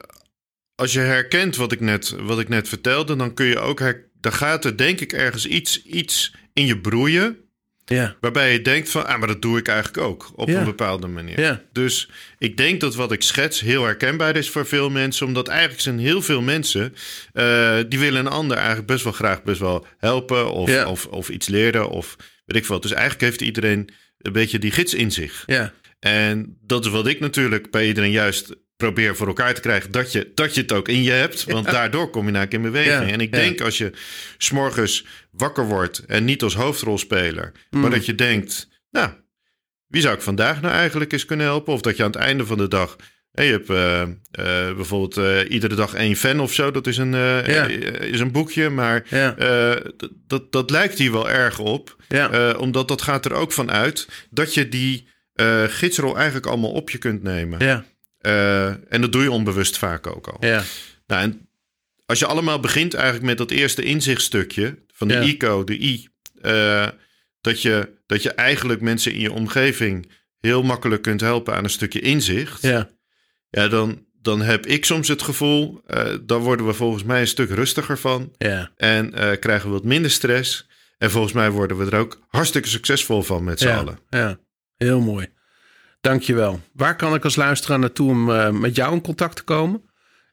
[0.76, 3.80] als je herkent wat ik, net, wat ik net vertelde, dan kun je ook.
[3.80, 7.38] Her, dan gaat er denk ik ergens iets, iets in je broeien.
[7.86, 8.16] Ja.
[8.22, 10.60] Waarbij je denkt van, ah, maar dat doe ik eigenlijk ook op Ja.
[10.60, 11.40] een bepaalde manier.
[11.40, 11.62] Ja.
[11.72, 15.26] Dus ik denk dat wat ik schets heel herkenbaar is voor veel mensen.
[15.26, 16.96] Omdat eigenlijk zijn heel veel mensen,
[17.34, 20.52] uh, die willen een ander eigenlijk best wel graag best wel helpen.
[20.52, 22.16] Of, of, of iets leren of
[22.46, 22.82] weet ik wat.
[22.82, 25.44] Dus eigenlijk heeft iedereen een beetje die gids in zich.
[25.46, 25.74] Ja.
[26.08, 29.92] En dat is wat ik natuurlijk bij iedereen juist probeer voor elkaar te krijgen.
[29.92, 31.44] Dat je, dat je het ook in je hebt.
[31.44, 33.08] Want daardoor kom je eigenlijk in beweging.
[33.08, 33.92] Ja, En ik denk als je
[34.38, 37.52] s'morgens wakker wordt en niet als hoofdrolspeler.
[37.70, 37.82] Mm.
[37.82, 39.10] Maar dat je denkt, nou,
[39.88, 41.74] wie zou ik vandaag nou eigenlijk eens kunnen helpen?
[41.74, 42.96] Of dat je aan het einde van de dag...
[43.32, 44.02] hè, je hebt uh,
[44.40, 46.72] uh, bijvoorbeeld uh, iedere dag één fan of zo.
[46.72, 47.66] Dat is een, Ja.
[48.00, 48.70] is een boekje.
[48.70, 49.36] Maar Ja.
[50.28, 51.96] dat, dat lijkt hier wel erg op.
[52.08, 52.52] Ja.
[52.52, 55.08] Omdat dat gaat er ook van uit dat je die
[55.42, 57.60] uh, gidsrol eigenlijk allemaal op je kunt nemen.
[57.66, 57.86] Ja.
[58.22, 60.46] Uh, en dat doe je onbewust vaak ook al.
[60.46, 60.64] Ja.
[61.08, 61.50] Nou, en
[62.06, 65.22] als je allemaal begint eigenlijk met dat eerste inzichtstukje van de Ja.
[65.22, 66.08] ICO, de I,
[66.42, 66.88] uh,
[67.42, 71.70] dat, je, dat je eigenlijk mensen in je omgeving heel makkelijk kunt helpen aan een
[71.70, 72.62] stukje inzicht.
[72.62, 72.90] Ja.
[73.50, 77.28] Ja, dan, dan heb ik soms het gevoel, uh, dan worden we volgens mij een
[77.28, 78.34] stuk rustiger van.
[78.38, 78.72] Ja.
[78.76, 80.68] En uh, krijgen we wat minder stress.
[80.98, 83.78] En volgens mij worden we er ook hartstikke succesvol van met z'n ja.
[83.78, 84.00] allen.
[84.10, 84.40] Ja.
[84.78, 85.28] Heel mooi.
[86.02, 86.62] Dankjewel.
[86.74, 89.82] Waar kan ik als luisteraar naartoe om uh, met jou in contact te komen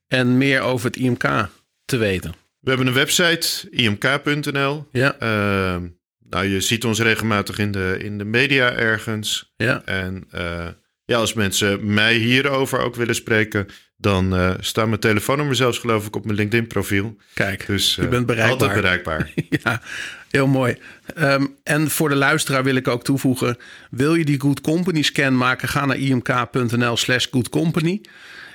[0.08, 1.48] en meer over het IMK
[1.84, 2.34] te weten?
[2.60, 4.88] We hebben een website, imk.nl.
[4.90, 5.14] Ja.
[5.22, 5.82] Uh,
[6.18, 9.52] nou, je ziet ons regelmatig in de, in de media ergens.
[9.56, 9.82] Ja.
[9.84, 10.66] En uh,
[11.04, 13.66] ja, als mensen mij hierover ook willen spreken,
[14.04, 17.16] dan uh, staat mijn telefoonnummer zelfs geloof ik op mijn LinkedIn profiel.
[17.34, 18.50] Kijk, dus, je bent bereikbaar.
[18.68, 19.32] Altijd bereikbaar.
[19.62, 19.82] ja,
[20.30, 20.76] heel mooi.
[21.18, 23.56] Um, en voor de luisteraar wil ik ook toevoegen,
[23.90, 28.00] wil je die Good Company scan maken, ga naar imk.nl slash goodcompany.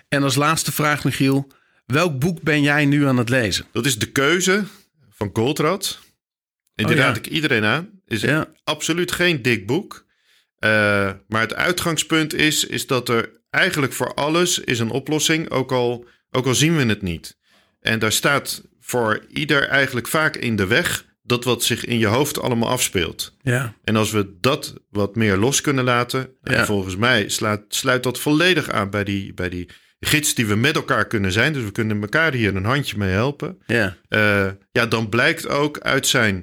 [0.07, 1.47] En als laatste vraag Michiel,
[1.85, 3.65] welk boek ben jij nu aan het lezen?
[3.71, 4.63] Dat is De Keuze
[5.09, 5.99] van Goldrad.
[6.75, 7.07] En die Oh, ja.
[7.07, 7.89] raad ik iedereen aan.
[8.07, 8.47] Is Ja.
[8.63, 10.05] absoluut geen dik boek.
[10.59, 10.69] Uh,
[11.27, 16.05] maar het uitgangspunt is, is dat er eigenlijk voor alles is een oplossing, ook al,
[16.31, 17.37] ook al zien we het niet.
[17.79, 22.05] En daar staat voor ieder eigenlijk vaak in de weg dat wat zich in je
[22.07, 23.35] hoofd allemaal afspeelt.
[23.41, 26.53] Ja, En als we dat wat meer los kunnen laten, Ja.
[26.53, 29.69] en volgens mij sluit, sluit dat volledig aan bij die, bij die
[29.99, 31.53] gids die we met elkaar kunnen zijn.
[31.53, 33.57] Dus we kunnen elkaar hier een handje mee helpen.
[33.65, 36.35] ja, Uh, ja, dan blijkt ook uit zijn.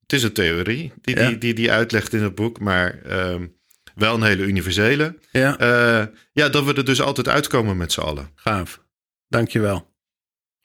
[0.00, 1.28] Het is een theorie die Ja.
[1.28, 2.98] die, die, die uitlegt in het boek, maar
[3.30, 3.55] um,
[3.96, 5.18] wel een hele universele.
[5.30, 8.30] ja, Uh, ja, dat we er dus altijd uitkomen met z'n allen.
[8.34, 8.80] gaaf.
[9.28, 9.94] Dankjewel.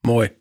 [0.02, 0.32] Mooi.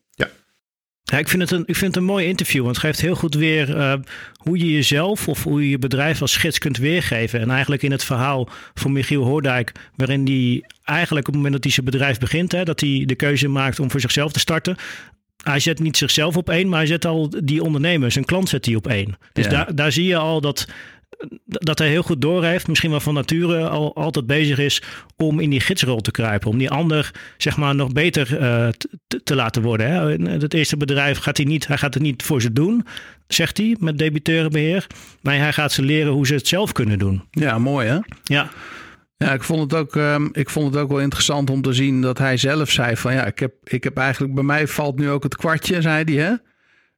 [1.03, 3.15] Ja, ik, vind het een, ik vind het een mooi interview, want het geeft heel
[3.15, 3.95] goed weer uh,
[4.37, 7.41] hoe je jezelf of hoe je je bedrijf als gids kunt weergeven.
[7.41, 11.65] En eigenlijk in het verhaal van Michiel Hoordijk, waarin hij eigenlijk op het moment dat
[11.65, 14.77] hij zijn bedrijf begint, hè, dat hij de keuze maakt om voor zichzelf te starten.
[15.43, 18.67] Hij zet niet zichzelf op één, maar hij zet al die ondernemers, zijn klant zet
[18.67, 19.17] hij op één.
[19.33, 19.51] Dus Ja.
[19.51, 20.67] daar, daar zie je al dat,
[21.47, 24.83] dat hij heel goed doorheeft, misschien wel van nature al altijd bezig is
[25.17, 26.51] om in die gidsrol te kruipen.
[26.51, 28.69] Om die ander zeg maar nog beter uh,
[29.07, 29.91] te, te, laten worden.
[29.91, 30.13] Hè.
[30.13, 32.87] In Het eerste bedrijf gaat hij niet, hij gaat het niet voor ze doen,
[33.27, 34.87] zegt hij met debiteurenbeheer.
[35.21, 37.23] Maar hij gaat ze leren hoe ze het zelf kunnen doen.
[37.31, 37.99] Ja, mooi hè?
[38.25, 38.51] Ja,
[39.17, 42.01] Ja, ik vond, het ook, ehm, ik vond het ook wel interessant om te zien
[42.01, 45.11] dat hij zelf zei van ja, ik heb, ik heb eigenlijk, bij mij valt nu
[45.11, 46.35] ook het kwartje, zei hij hè.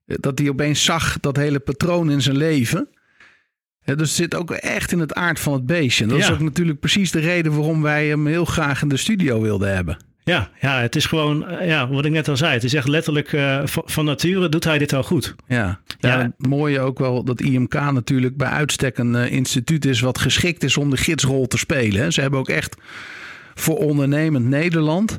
[0.04, 2.88] Dat hij opeens zag dat hele patroon in zijn leven.
[3.84, 6.04] Ja, dus het zit ook echt in het aard van het beestje.
[6.04, 8.96] En dat is ook natuurlijk precies de reden waarom wij hem heel graag in de
[8.96, 9.96] studio wilden hebben.
[10.24, 12.88] ja, ja, het is gewoon, uh, ja, wat ik net al zei, het is echt
[12.88, 15.34] letterlijk uh, van, nature doet hij dit al goed.
[15.46, 16.08] Ja, ja.
[16.08, 16.18] Ja.
[16.18, 20.64] het mooie ook wel dat IMK natuurlijk bij uitstek een eh, instituut is wat geschikt
[20.64, 22.00] is om de gidsrol te spelen.
[22.00, 22.10] hè.
[22.10, 22.76] Ze hebben ook echt
[23.54, 25.18] voor ondernemend Nederland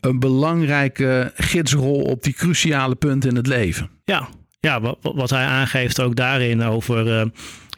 [0.00, 3.90] een belangrijke gidsrol op die cruciale punten in het leven.
[4.04, 4.28] Ja,
[4.60, 7.06] ja wat, wat hij aangeeft ook daarin over.
[7.06, 7.24] Uh,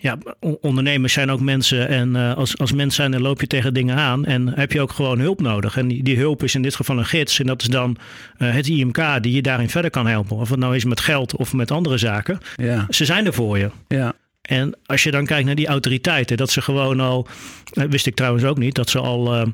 [0.07, 3.47] ja, on- ondernemers zijn ook mensen en uh, als, als mens zijn dan loop je
[3.47, 5.77] tegen dingen aan en heb je ook gewoon hulp nodig.
[5.77, 7.97] En die, die hulp is in dit geval een gids en dat is dan
[8.39, 10.37] uh, het IMK die je daarin verder kan helpen.
[10.37, 12.39] Of het nou is met geld of met andere zaken.
[12.57, 13.71] Ja, Ze zijn er voor je.
[13.89, 17.27] ja, En als je dan kijkt naar die autoriteiten, dat ze gewoon al,
[17.73, 19.47] eh, wist ik trouwens ook niet, dat ze al eh,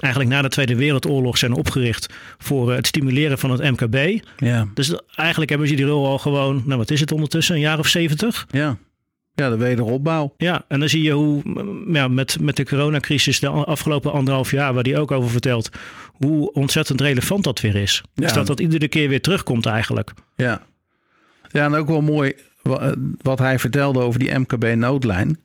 [0.00, 4.24] eigenlijk na de Tweede Wereldoorlog zijn opgericht voor eh, het stimuleren van het MKB.
[4.36, 7.60] ja, Dus eigenlijk hebben ze die rol al gewoon, nou wat is het ondertussen, een
[7.60, 8.46] jaar of zeventig?
[8.50, 8.76] ja.
[9.40, 10.34] Ja, de wederopbouw.
[10.36, 11.42] Ja, en dan zie je hoe
[11.92, 15.68] ja, met, met de coronacrisis de afgelopen anderhalf jaar, waar die ook over vertelt,
[16.12, 18.02] hoe ontzettend relevant dat weer is.
[18.14, 18.22] Ja.
[18.24, 20.12] Dus dat dat iedere keer weer terugkomt eigenlijk.
[20.36, 20.62] Ja.
[21.48, 22.32] Ja, en ook wel mooi
[22.62, 25.40] wa- wat hij vertelde over die MKB-noodlijn.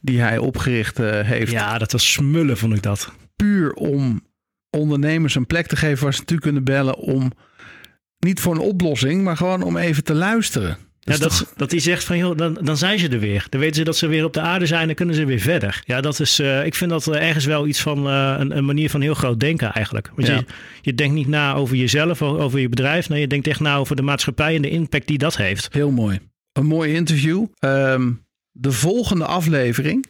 [0.00, 1.50] Die hij opgericht eh, heeft.
[1.52, 3.12] Ja, dat was smullen vond ik dat.
[3.36, 4.20] puur om
[4.70, 7.32] ondernemers een plek te geven waar ze naartoe kunnen bellen om
[8.18, 10.76] niet voor een oplossing, maar gewoon om even te luisteren.
[11.02, 13.46] Ja, is dat, toch- dat hij zegt van, joh, dan, dan zijn ze er weer.
[13.48, 15.82] Dan weten ze dat ze weer op de aarde zijn en kunnen ze weer verder.
[15.86, 18.64] Ja, dat is, eh, ik vind dat eh, ergens wel iets van eh, een, een
[18.64, 20.10] manier van heel groot denken eigenlijk.
[20.14, 20.34] Want Ja.
[20.34, 20.44] je,
[20.82, 23.08] je denkt niet na over jezelf, over je bedrijf.
[23.08, 25.68] Nee, je denkt echt na over de maatschappij en de impact die dat heeft.
[25.72, 26.18] Heel mooi.
[26.52, 27.46] Een mooi interview.
[27.58, 28.12] Ehm,
[28.52, 30.06] de volgende aflevering,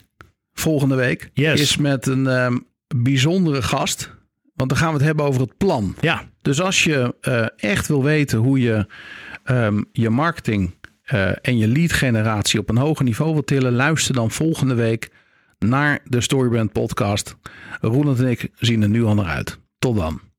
[0.53, 1.61] volgende week, Yes.
[1.61, 2.57] is met een ehm,
[2.97, 4.11] bijzondere gast.
[4.55, 5.95] Want dan gaan we het hebben over het plan.
[6.01, 7.15] Ja, Dus als je
[7.57, 8.87] echt wil weten hoe je
[9.45, 10.75] ehm, je marketing
[11.11, 15.11] eh, en je lead generatie op een hoger niveau wilt tillen, luister dan volgende week
[15.59, 17.37] naar de Storybrand podcast.
[17.81, 19.59] Roland en ik zien er nu al naar uit.
[19.79, 20.30] Tot dan.